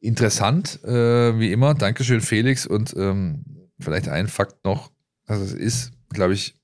[0.00, 1.74] Interessant, äh, wie immer.
[1.74, 2.66] Dankeschön, Felix.
[2.66, 3.44] Und ähm,
[3.78, 4.90] vielleicht ein Fakt noch.
[5.26, 6.54] Also es ist, glaube ich,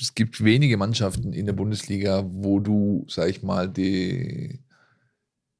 [0.00, 4.60] es gibt wenige Mannschaften in der Bundesliga, wo du, sag ich mal, die,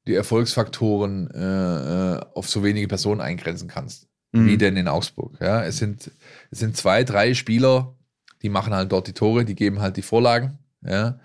[0.06, 4.08] die Erfolgsfaktoren äh, äh auf so wenige Personen eingrenzen kannst.
[4.32, 4.46] Mhm.
[4.46, 5.36] Wie denn in Augsburg.
[5.40, 6.10] Ja, es sind,
[6.50, 7.94] es sind zwei, drei Spieler,
[8.42, 10.58] die machen halt dort die Tore, die geben halt die Vorlagen.
[10.84, 11.20] Ja.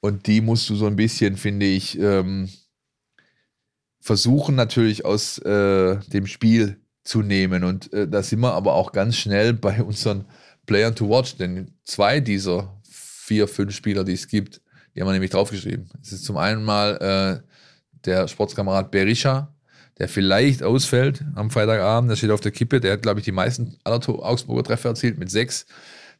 [0.00, 2.50] Und die musst du so ein bisschen, finde ich, ähm,
[4.00, 7.64] versuchen natürlich aus äh, dem Spiel zu nehmen.
[7.64, 10.26] Und äh, da sind wir aber auch ganz schnell bei unseren
[10.66, 14.60] Playern to Watch, denn zwei dieser vier, fünf Spieler, die es gibt,
[14.94, 15.88] die haben wir nämlich draufgeschrieben.
[16.02, 17.53] Es ist zum einen mal äh,
[18.06, 19.54] der Sportskamerad Berisha,
[19.98, 23.32] der vielleicht ausfällt am Freitagabend, der steht auf der Kippe, der hat, glaube ich, die
[23.32, 25.66] meisten aller Augsburger Treffer erzielt mit sechs.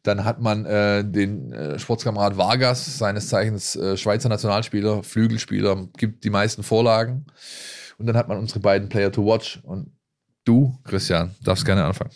[0.03, 6.23] Dann hat man äh, den äh, Sportskamerad Vargas, seines Zeichens äh, Schweizer Nationalspieler, Flügelspieler, gibt
[6.23, 7.25] die meisten Vorlagen.
[7.97, 9.59] Und dann hat man unsere beiden Player to Watch.
[9.63, 9.91] Und
[10.43, 12.11] du, Christian, darfst gerne anfangen.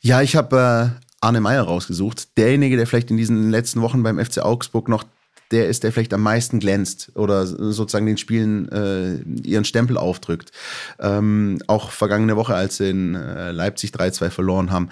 [0.00, 2.36] Ja, ich habe äh, Arne Meyer rausgesucht.
[2.36, 5.04] Derjenige, der vielleicht in diesen letzten Wochen beim FC Augsburg noch
[5.50, 9.16] der ist, der vielleicht am meisten glänzt oder sozusagen den Spielen äh,
[9.46, 10.50] ihren Stempel aufdrückt.
[10.98, 14.90] Ähm, auch vergangene Woche, als sie in äh, Leipzig 3-2 verloren haben.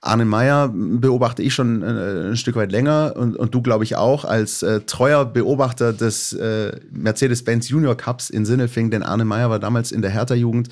[0.00, 3.96] Arne Meyer beobachte ich schon äh, ein Stück weit länger und, und du, glaube ich,
[3.96, 9.50] auch als äh, treuer Beobachter des äh, Mercedes-Benz Junior Cups in Sinnefing, denn Arne Meyer
[9.50, 10.68] war damals in der Hertha-Jugend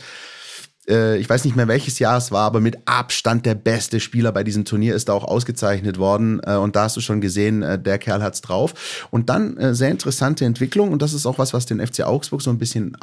[0.89, 4.33] äh, ich weiß nicht mehr welches Jahr es war, aber mit Abstand der beste Spieler
[4.33, 6.41] bei diesem Turnier ist da auch ausgezeichnet worden.
[6.45, 9.07] Äh, und da hast du schon gesehen, äh, der Kerl hat's drauf.
[9.11, 10.93] Und dann sehr interessante Entwicklung.
[10.93, 12.97] Und das ist auch was, was den FC Augsburg so ein bisschen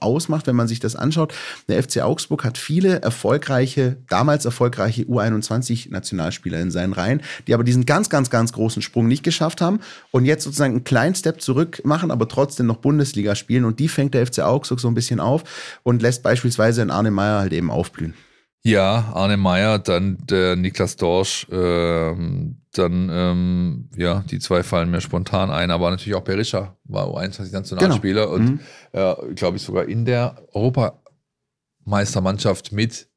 [0.00, 1.34] ausmacht, wenn man sich das anschaut.
[1.68, 7.86] Der FC Augsburg hat viele erfolgreiche, damals erfolgreiche U21-Nationalspieler in seinen Reihen, die aber diesen
[7.86, 9.80] ganz, ganz, ganz großen Sprung nicht geschafft haben
[10.10, 13.64] und jetzt sozusagen einen kleinen Step zurück machen, aber trotzdem noch Bundesliga spielen.
[13.64, 15.44] Und die fängt der FC Augsburg so ein bisschen auf
[15.82, 18.14] und lässt beispielsweise in Arne Meyer Meyer halt eben aufblühen.
[18.62, 25.00] Ja, Arne Meyer, dann der Niklas Dorsch, ähm, dann, ähm, ja, die zwei fallen mir
[25.00, 28.34] spontan ein, aber natürlich auch Berisha war U21-Nationalspieler genau.
[28.34, 28.60] und, mhm.
[28.92, 33.08] äh, glaube ich, sogar in der Europameistermannschaft mit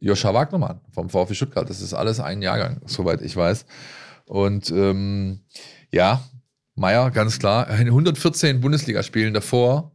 [0.00, 1.70] Joscha Wagnermann vom VfB Stuttgart.
[1.70, 3.64] Das ist alles ein Jahrgang, soweit ich weiß.
[4.26, 5.40] Und ähm,
[5.92, 6.22] ja,
[6.74, 9.92] Meyer, ganz klar, in 114 Bundesligaspielen davor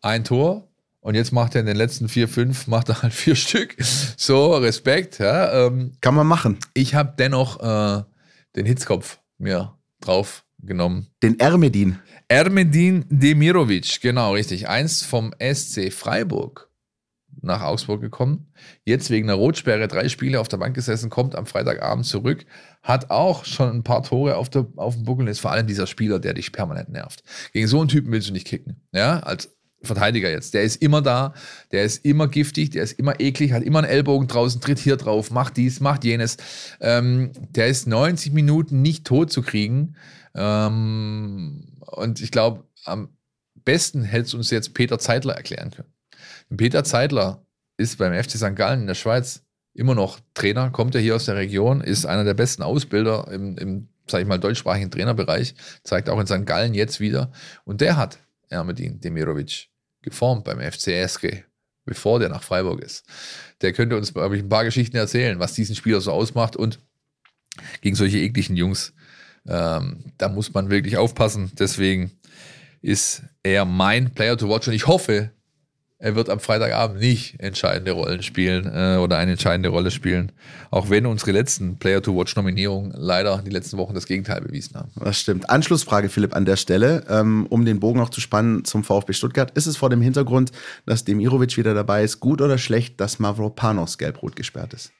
[0.00, 0.69] ein Tor,
[1.00, 3.76] und jetzt macht er in den letzten vier, fünf, macht er halt vier Stück.
[4.16, 5.18] So, Respekt.
[5.18, 6.58] Ja, ähm, Kann man machen.
[6.74, 8.02] Ich habe dennoch äh,
[8.56, 11.06] den Hitzkopf mir drauf genommen.
[11.22, 11.98] Den Ermedin.
[12.28, 14.68] Ermedin Demirovic, genau, richtig.
[14.68, 16.68] Eins vom SC Freiburg.
[17.42, 18.52] nach Augsburg gekommen.
[18.84, 22.44] Jetzt wegen einer Rotsperre drei Spiele auf der Bank gesessen, kommt am Freitagabend zurück,
[22.82, 25.86] hat auch schon ein paar Tore auf, der, auf dem Buckel, ist vor allem dieser
[25.86, 27.22] Spieler, der dich permanent nervt.
[27.52, 28.82] Gegen so einen Typen willst du nicht kicken.
[28.92, 30.54] Ja, als Verteidiger jetzt.
[30.54, 31.34] Der ist immer da,
[31.72, 34.96] der ist immer giftig, der ist immer eklig, hat immer einen Ellbogen draußen, tritt hier
[34.96, 36.36] drauf, macht dies, macht jenes.
[36.80, 39.96] Ähm, der ist 90 Minuten nicht tot zu kriegen.
[40.34, 43.08] Ähm, und ich glaube, am
[43.64, 45.92] besten hätte es uns jetzt Peter Zeitler erklären können.
[46.56, 47.44] Peter Zeitler
[47.76, 48.56] ist beim FC St.
[48.56, 52.24] Gallen in der Schweiz immer noch Trainer, kommt ja hier aus der Region, ist einer
[52.24, 55.54] der besten Ausbilder im, im sag ich mal, deutschsprachigen Trainerbereich,
[55.84, 56.44] zeigt auch in St.
[56.44, 57.32] Gallen jetzt wieder.
[57.64, 58.18] Und der hat
[58.48, 59.69] Ermedin Demirovic
[60.02, 61.44] geformt beim FCSG,
[61.84, 63.04] bevor der nach Freiburg ist.
[63.60, 66.78] Der könnte uns, glaube ich, ein paar Geschichten erzählen, was diesen Spieler so ausmacht und
[67.80, 68.94] gegen solche ekligen Jungs,
[69.46, 71.52] ähm, da muss man wirklich aufpassen.
[71.58, 72.12] Deswegen
[72.82, 75.30] ist er mein Player to watch und ich hoffe,
[76.00, 80.32] er wird am Freitagabend nicht entscheidende Rollen spielen äh, oder eine entscheidende Rolle spielen.
[80.70, 84.90] Auch wenn unsere letzten Player-to-Watch-Nominierungen leider die letzten Wochen das Gegenteil bewiesen haben.
[84.98, 85.50] Das stimmt.
[85.50, 89.50] Anschlussfrage, Philipp, an der Stelle, ähm, um den Bogen noch zu spannen zum VfB Stuttgart.
[89.50, 90.52] Ist es vor dem Hintergrund,
[90.86, 94.92] dass Demirovic wieder dabei ist, gut oder schlecht, dass Mavropanos gelb-rot gesperrt ist?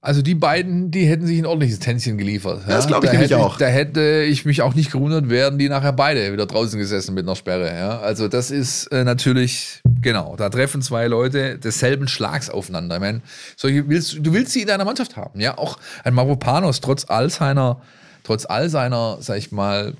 [0.00, 2.62] Also die beiden, die hätten sich ein ordentliches Tänzchen geliefert.
[2.68, 3.58] Ja, das glaube ich da nämlich auch.
[3.58, 7.26] Da hätte ich mich auch nicht gewundert, wären die nachher beide wieder draußen gesessen mit
[7.26, 7.76] einer Sperre.
[7.76, 7.98] Ja?
[7.98, 12.94] Also das ist äh, natürlich, genau, da treffen zwei Leute desselben Schlags aufeinander.
[12.94, 13.22] Ich meine,
[13.56, 15.40] solche willst, du willst sie in deiner Mannschaft haben.
[15.40, 17.82] Ja, auch ein Mavropanos, trotz all seiner,
[18.22, 19.94] trotz all seiner, sag ich mal,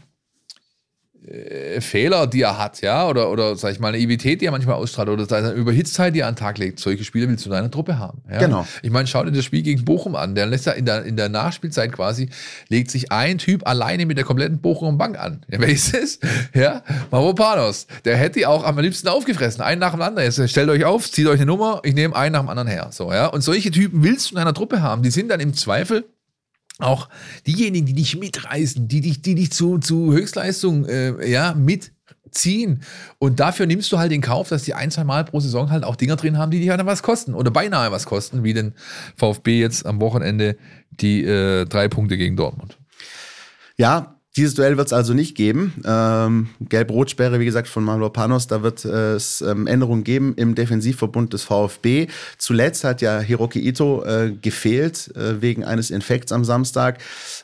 [1.28, 4.52] äh, Fehler, die er hat, ja, oder, oder sag ich mal, eine Ivität, die er
[4.52, 6.80] manchmal ausstrahlt, oder seine Überhitztheit, die er an den Tag legt.
[6.80, 8.22] Solche Spiele willst du in deiner Truppe haben.
[8.30, 8.38] Ja?
[8.38, 8.66] Genau.
[8.82, 10.34] Ich meine, schau dir das Spiel gegen Bochum an.
[10.34, 12.28] Der lässt ja in der, in der Nachspielzeit quasi,
[12.68, 15.44] legt sich ein Typ alleine mit der kompletten Bochum Bank an.
[15.50, 16.18] Ja, wer ist es?
[16.54, 17.86] Ja, Mavropanos.
[18.04, 19.62] Der hätte die auch am liebsten aufgefressen.
[19.62, 20.24] Einen nach dem anderen.
[20.24, 22.88] Jetzt stellt euch auf, zieht euch eine Nummer, ich nehme einen nach dem anderen her.
[22.90, 23.26] So, ja.
[23.26, 25.02] Und solche Typen willst du in einer Truppe haben.
[25.02, 26.04] Die sind dann im Zweifel
[26.78, 27.08] auch
[27.46, 32.82] diejenigen, die dich mitreißen, die dich, die dich zu, zu Höchstleistung äh, ja, mitziehen.
[33.18, 35.84] Und dafür nimmst du halt in Kauf, dass die ein, zwei Mal pro Saison halt
[35.84, 38.74] auch Dinger drin haben, die dich halt was kosten oder beinahe was kosten, wie den
[39.16, 40.56] VfB jetzt am Wochenende
[40.90, 42.78] die äh, drei Punkte gegen Dortmund.
[43.76, 45.74] Ja, dieses Duell wird es also nicht geben.
[45.84, 51.42] Ähm, Gelb-Rot-Sperre, wie gesagt, von Mavropanos, da wird es ähm, Änderungen geben im Defensivverbund des
[51.42, 52.06] VfB.
[52.36, 56.98] Zuletzt hat ja Hiroki Ito äh, gefehlt äh, wegen eines Infekts am Samstag.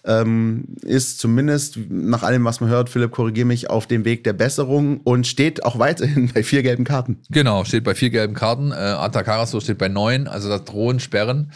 [0.04, 4.32] Ähm, ist zumindest nach allem, was man hört, Philipp, korrigiere mich, auf dem Weg der
[4.34, 7.18] Besserung und steht auch weiterhin bei vier gelben Karten.
[7.30, 8.70] Genau, steht bei vier gelben Karten.
[8.70, 11.50] Äh, Atakaraso steht bei neun, also da drohen Sperren.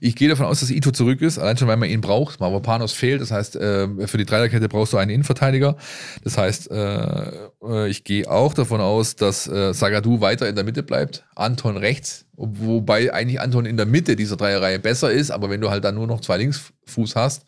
[0.00, 2.40] Ich gehe davon aus, dass Ito zurück ist, allein schon, weil man ihn braucht.
[2.40, 5.76] Mavropanos fehlt, das heißt, äh, für die Dreierkette brauchst du einen Innenverteidiger.
[6.22, 7.30] Das heißt, äh,
[7.62, 11.76] äh, ich gehe auch davon aus, dass äh, Sagadu weiter in der Mitte bleibt, Anton
[11.76, 15.84] rechts, wobei eigentlich Anton in der Mitte dieser Dreierreihe besser ist, aber wenn du halt
[15.84, 17.44] dann nur noch zwei Linksfuß hast,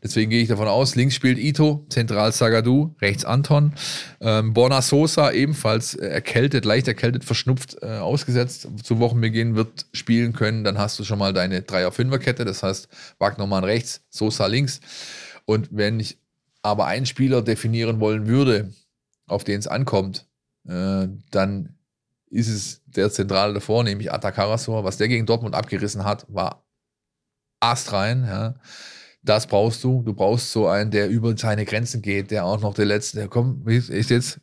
[0.00, 3.72] Deswegen gehe ich davon aus, links spielt Ito, zentral Sagadu, rechts Anton.
[4.20, 8.68] Ähm, Borna Sosa ebenfalls erkältet, leicht erkältet, verschnupft, äh, ausgesetzt.
[8.84, 10.62] Zu Wochenbeginn wird spielen können.
[10.62, 12.44] Dann hast du schon mal deine Dreier-Fünfer-Kette.
[12.44, 12.88] Das heißt,
[13.18, 14.80] Wagnermann rechts, Sosa links.
[15.46, 16.18] Und wenn ich
[16.68, 18.72] aber einen Spieler definieren wollen würde,
[19.26, 20.26] auf den es ankommt,
[20.66, 21.74] äh, dann
[22.30, 24.84] ist es der Zentrale davor, nämlich Atakarasor.
[24.84, 26.64] Was der gegen Dortmund abgerissen hat, war
[27.60, 28.24] astrein.
[28.24, 28.54] Ja.
[29.22, 30.02] Das brauchst du.
[30.02, 33.28] Du brauchst so einen, der über seine Grenzen geht, der auch noch der Letzte, der
[33.28, 34.40] kommt, ist jetzt,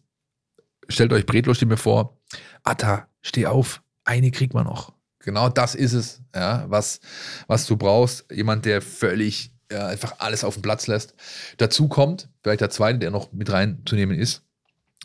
[0.87, 2.17] stellt euch Bretlo-Stimme vor,
[2.63, 4.93] Atta, steh auf, eine kriegt man noch.
[5.19, 6.99] Genau das ist es, ja, was,
[7.47, 8.25] was du brauchst.
[8.31, 11.15] Jemand, der völlig ja, einfach alles auf den Platz lässt.
[11.57, 14.43] Dazu kommt, vielleicht der zweite, der noch mit reinzunehmen ist,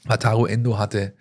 [0.07, 1.15] Ataru Endo hatte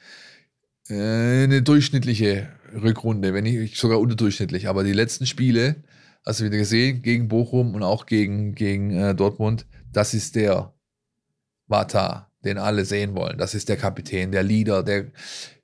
[0.89, 5.83] äh, eine durchschnittliche Rückrunde, wenn nicht sogar unterdurchschnittlich, aber die letzten Spiele,
[6.25, 10.73] du wieder gesehen, gegen Bochum und auch gegen, gegen äh, Dortmund, das ist der
[11.67, 13.37] Vata, den alle sehen wollen.
[13.37, 15.11] Das ist der Kapitän, der Leader, der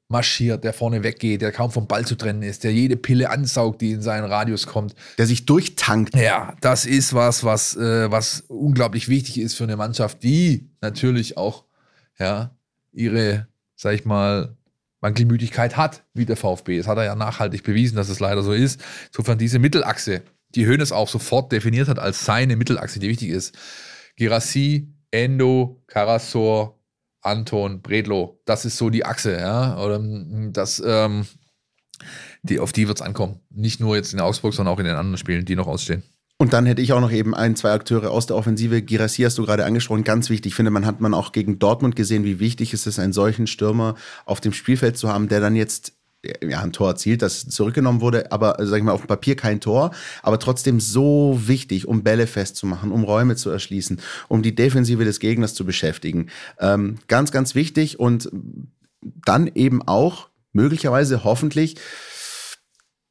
[0.08, 3.82] marschiert, der vorne weggeht, der kaum vom Ball zu trennen ist, der jede Pille ansaugt,
[3.82, 4.96] die in seinen Radius kommt.
[5.18, 6.16] Der sich durchtankt.
[6.16, 11.38] Ja, das ist was, was, äh, was unglaublich wichtig ist für eine Mannschaft, die natürlich
[11.38, 11.66] auch
[12.20, 12.56] ja,
[12.92, 14.56] ihre, sag ich mal,
[15.02, 16.78] Wankelmütigkeit hat, wie der VfB.
[16.78, 18.82] Das hat er ja nachhaltig bewiesen, dass es leider so ist.
[19.08, 20.24] Insofern diese Mittelachse,
[20.56, 23.56] die Hoeneß auch sofort definiert hat als seine Mittelachse, die wichtig ist.
[24.16, 26.80] Girassi, Endo, Karasor,
[27.26, 29.84] Anton, Bredlo, das ist so die Achse, ja.
[29.84, 30.00] Oder
[30.52, 31.26] das, ähm,
[32.44, 33.40] die, auf die wird es ankommen.
[33.50, 36.04] Nicht nur jetzt in Augsburg, sondern auch in den anderen Spielen, die noch ausstehen.
[36.38, 38.82] Und dann hätte ich auch noch eben ein, zwei Akteure aus der Offensive.
[38.82, 40.52] Girassi hast du gerade angesprochen, ganz wichtig.
[40.52, 43.48] Ich finde, man hat man auch gegen Dortmund gesehen, wie wichtig es ist, einen solchen
[43.48, 43.96] Stürmer
[44.26, 45.94] auf dem Spielfeld zu haben, der dann jetzt
[46.44, 49.60] ja, ein Tor erzielt, das zurückgenommen wurde, aber sag ich mal auf dem Papier kein
[49.60, 49.92] Tor,
[50.24, 55.20] aber trotzdem so wichtig, um Bälle festzumachen, um Räume zu erschließen, um die Defensive des
[55.20, 56.28] Gegners zu beschäftigen.
[56.60, 58.30] Ähm, ganz, ganz wichtig und
[59.02, 61.76] dann eben auch möglicherweise hoffentlich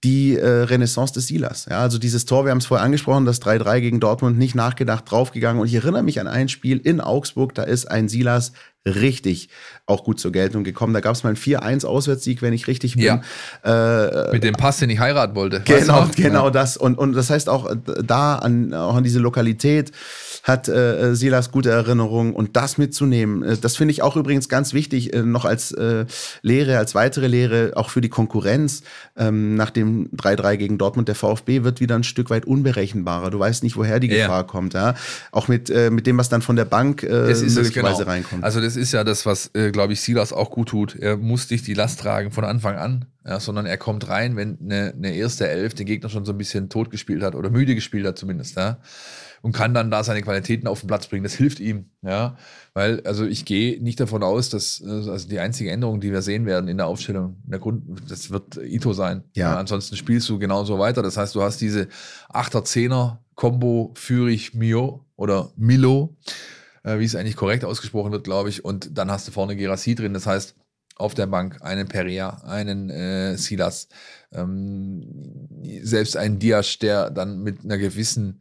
[0.04, 1.66] die äh, Renaissance des Silas.
[1.68, 5.10] Ja, also dieses Tor, wir haben es vorher angesprochen, das 3-3 gegen Dortmund, nicht nachgedacht,
[5.10, 5.60] draufgegangen.
[5.60, 8.52] Und ich erinnere mich an ein Spiel in Augsburg, da ist ein Silas
[8.86, 9.48] richtig
[9.86, 10.92] auch gut zur Geltung gekommen.
[10.92, 13.04] Da gab es mal einen 4-1 Auswärtssieg, wenn ich richtig bin.
[13.04, 13.22] Ja.
[13.64, 15.60] Äh, Mit dem Pass, den ich heiraten wollte.
[15.60, 16.76] Genau, genau das.
[16.76, 19.90] Und, und das heißt auch da an, auch an diese Lokalität
[20.44, 24.74] hat äh, Silas gute Erinnerungen und das mitzunehmen, äh, das finde ich auch übrigens ganz
[24.74, 26.04] wichtig, äh, noch als äh,
[26.42, 28.82] Lehre, als weitere Lehre, auch für die Konkurrenz.
[29.16, 33.30] Ähm, nach dem 3-3 gegen Dortmund, der VfB wird wieder ein Stück weit unberechenbarer.
[33.30, 34.26] Du weißt nicht, woher die ja.
[34.26, 34.74] Gefahr kommt.
[34.74, 34.94] Ja?
[35.32, 37.96] Auch mit, äh, mit dem, was dann von der Bank äh, möglicherweise genau.
[38.02, 38.44] reinkommt.
[38.44, 40.94] Also das ist ja das, was, äh, glaube ich, Silas auch gut tut.
[40.94, 44.58] Er muss nicht die Last tragen von Anfang an, ja, sondern er kommt rein, wenn
[44.62, 47.74] eine, eine erste Elf den Gegner schon so ein bisschen tot gespielt hat oder müde
[47.74, 48.56] gespielt hat zumindest.
[48.56, 48.76] Ja?
[49.44, 51.22] Und kann dann da seine Qualitäten auf den Platz bringen.
[51.22, 52.38] Das hilft ihm, ja,
[52.72, 56.46] weil also ich gehe nicht davon aus, dass also die einzige Änderung, die wir sehen
[56.46, 59.22] werden in der Aufstellung, in der Grund, das wird Ito sein.
[59.34, 59.50] Ja.
[59.50, 61.02] ja ansonsten spielst du genauso weiter.
[61.02, 61.88] Das heißt, du hast diese
[62.30, 66.16] Achter Zehner Combo Führig Mio oder Milo,
[66.82, 68.64] äh, wie es eigentlich korrekt ausgesprochen wird, glaube ich.
[68.64, 70.14] Und dann hast du vorne Gerassi drin.
[70.14, 70.54] Das heißt,
[70.96, 73.88] auf der Bank einen Perea, einen äh, Silas,
[74.32, 75.50] ähm,
[75.82, 78.40] selbst einen Diasch, der dann mit einer gewissen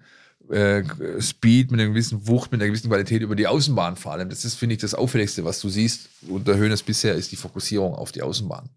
[0.50, 0.84] äh,
[1.20, 4.30] Speed, mit einer gewissen Wucht, mit einer gewissen Qualität über die Außenbahn vor allem.
[4.30, 7.96] Das ist, finde ich, das Auffälligste, was du siehst unter Höhnes bisher, ist die Fokussierung
[7.96, 8.70] auf die Außenbahn.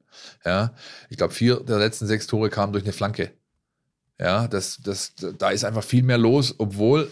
[0.44, 0.74] Ja,
[1.10, 3.32] ich glaube, vier der letzten sechs Tore kamen durch eine Flanke.
[4.18, 7.10] Ja, das, das, da ist einfach viel mehr los, obwohl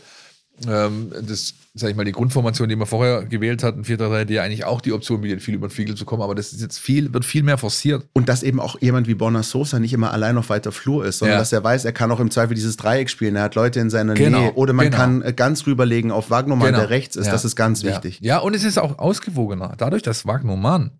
[0.68, 4.34] ähm, das, sag ich mal, die Grundformation, die man vorher gewählt hat, ein 4 die
[4.34, 6.60] ja eigentlich auch die Option bietet, viel über den Flügel zu kommen, aber das ist
[6.60, 8.06] jetzt viel, wird viel mehr forciert.
[8.12, 11.18] Und dass eben auch jemand wie Bonner Sosa nicht immer allein auf weiter Flur ist,
[11.18, 11.38] sondern ja.
[11.40, 13.90] dass er weiß, er kann auch im Zweifel dieses Dreieck spielen, er hat Leute in
[13.90, 14.40] seiner genau.
[14.40, 14.96] Nähe oder man genau.
[14.96, 16.78] kann äh, ganz rüberlegen auf Wagnermann, genau.
[16.78, 17.32] der rechts ist, ja.
[17.32, 17.90] das ist ganz ja.
[17.90, 18.20] wichtig.
[18.22, 19.74] Ja, und es ist auch ausgewogener.
[19.76, 20.92] Dadurch, dass Wagnermann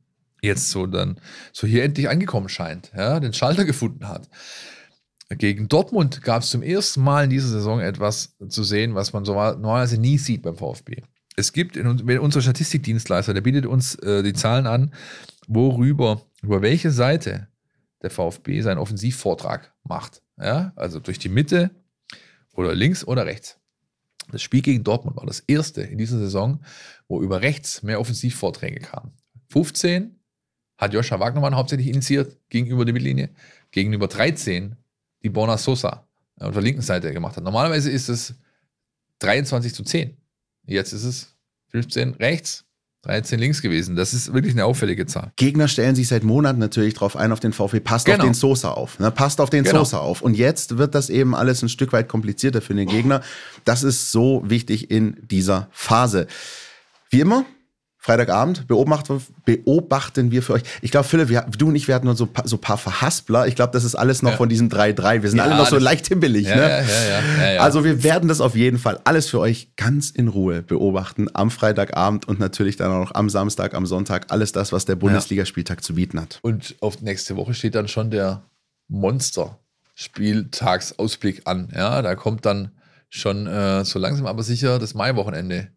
[0.43, 1.17] jetzt so dann
[1.53, 4.29] so hier endlich angekommen scheint, ja, den Schalter gefunden hat,
[5.39, 9.25] gegen Dortmund gab es zum ersten Mal in dieser Saison etwas zu sehen, was man
[9.25, 11.03] so normalerweise nie sieht beim VfB.
[11.37, 14.95] Es gibt in, unser Statistikdienstleister, der bietet uns äh, die Zahlen an,
[15.49, 17.49] worüber, über welche Seite
[18.03, 20.23] der VfB seinen Offensivvortrag macht.
[20.39, 21.71] Ja, also durch die Mitte
[22.55, 23.59] oder links oder rechts.
[24.31, 26.65] Das Spiel gegen Dortmund war das erste in dieser Saison,
[27.09, 29.13] wo über rechts mehr Offensivvorträge kamen.
[29.49, 30.19] 15
[30.79, 33.31] hat Joscha Wagnermann hauptsächlich initiiert gegenüber der Mittellinie.
[33.71, 34.77] Gegenüber 13
[35.25, 36.07] die Bona Sosa
[36.39, 37.45] auf der linken Seite gemacht hat.
[37.45, 38.35] Normalerweise ist es
[39.21, 40.17] 23 zu 10.
[40.67, 41.35] Jetzt ist es
[41.71, 42.65] 15 rechts,
[43.03, 43.97] 13 links gewesen.
[43.97, 45.33] Das ist wirklich eine auffällige Zahl.
[45.37, 47.81] Gegner stellen sich seit Monaten natürlich darauf ein, auf den VfB.
[47.81, 48.19] Passt genau.
[48.19, 48.99] auf den Sosa auf.
[48.99, 49.11] Ne?
[49.11, 49.81] Passt auf den genau.
[49.81, 50.23] Sosa auf.
[50.23, 53.23] Und jetzt wird das eben alles ein Stück weit komplizierter für den Gegner.
[53.65, 56.27] Das ist so wichtig in dieser Phase.
[57.11, 57.45] Wie immer,
[58.05, 60.63] Freitagabend beobachten, beobachten wir für euch.
[60.83, 63.47] Ich glaube, Philipp, wir, du und ich, wir hatten nur so, so paar Verhaspler.
[63.47, 64.37] Ich glaube, das ist alles noch ja.
[64.37, 65.23] von diesem 3-3.
[65.23, 66.47] Wir sind ja, alle noch so leicht himmelig.
[66.47, 66.85] Ja, ne?
[67.61, 71.51] Also wir werden das auf jeden Fall alles für euch ganz in Ruhe beobachten am
[71.51, 74.27] Freitagabend und natürlich dann auch noch am Samstag, am Sonntag.
[74.29, 76.41] Alles das, was der Bundesligaspieltag zu bieten hat.
[76.43, 78.43] Und auf nächste Woche steht dann schon der
[78.89, 81.73] Monster-Spieltagsausblick an.
[81.75, 82.73] Ja, da kommt dann
[83.09, 85.69] schon äh, so langsam aber sicher das Maiwochenende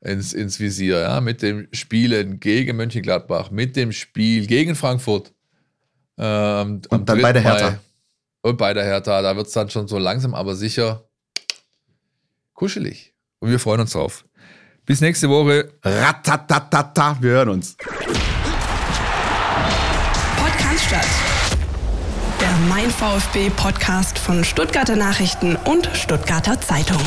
[0.00, 5.32] ins, ins Visier, ja, mit dem Spielen gegen Mönchengladbach, mit dem Spiel gegen Frankfurt.
[6.18, 7.70] Ähm, und dann bei der Hertha.
[7.70, 7.78] Mai.
[8.42, 11.06] Und bei der Hertha, da wird es dann schon so langsam, aber sicher
[12.54, 13.12] kuschelig.
[13.40, 14.24] Und wir freuen uns drauf.
[14.84, 15.72] Bis nächste Woche.
[15.82, 17.76] Ratatatata, wir hören uns.
[20.36, 21.06] Podcast statt.
[22.40, 27.02] Der Mein VfB Podcast von Stuttgarter Nachrichten und Stuttgarter Zeitung.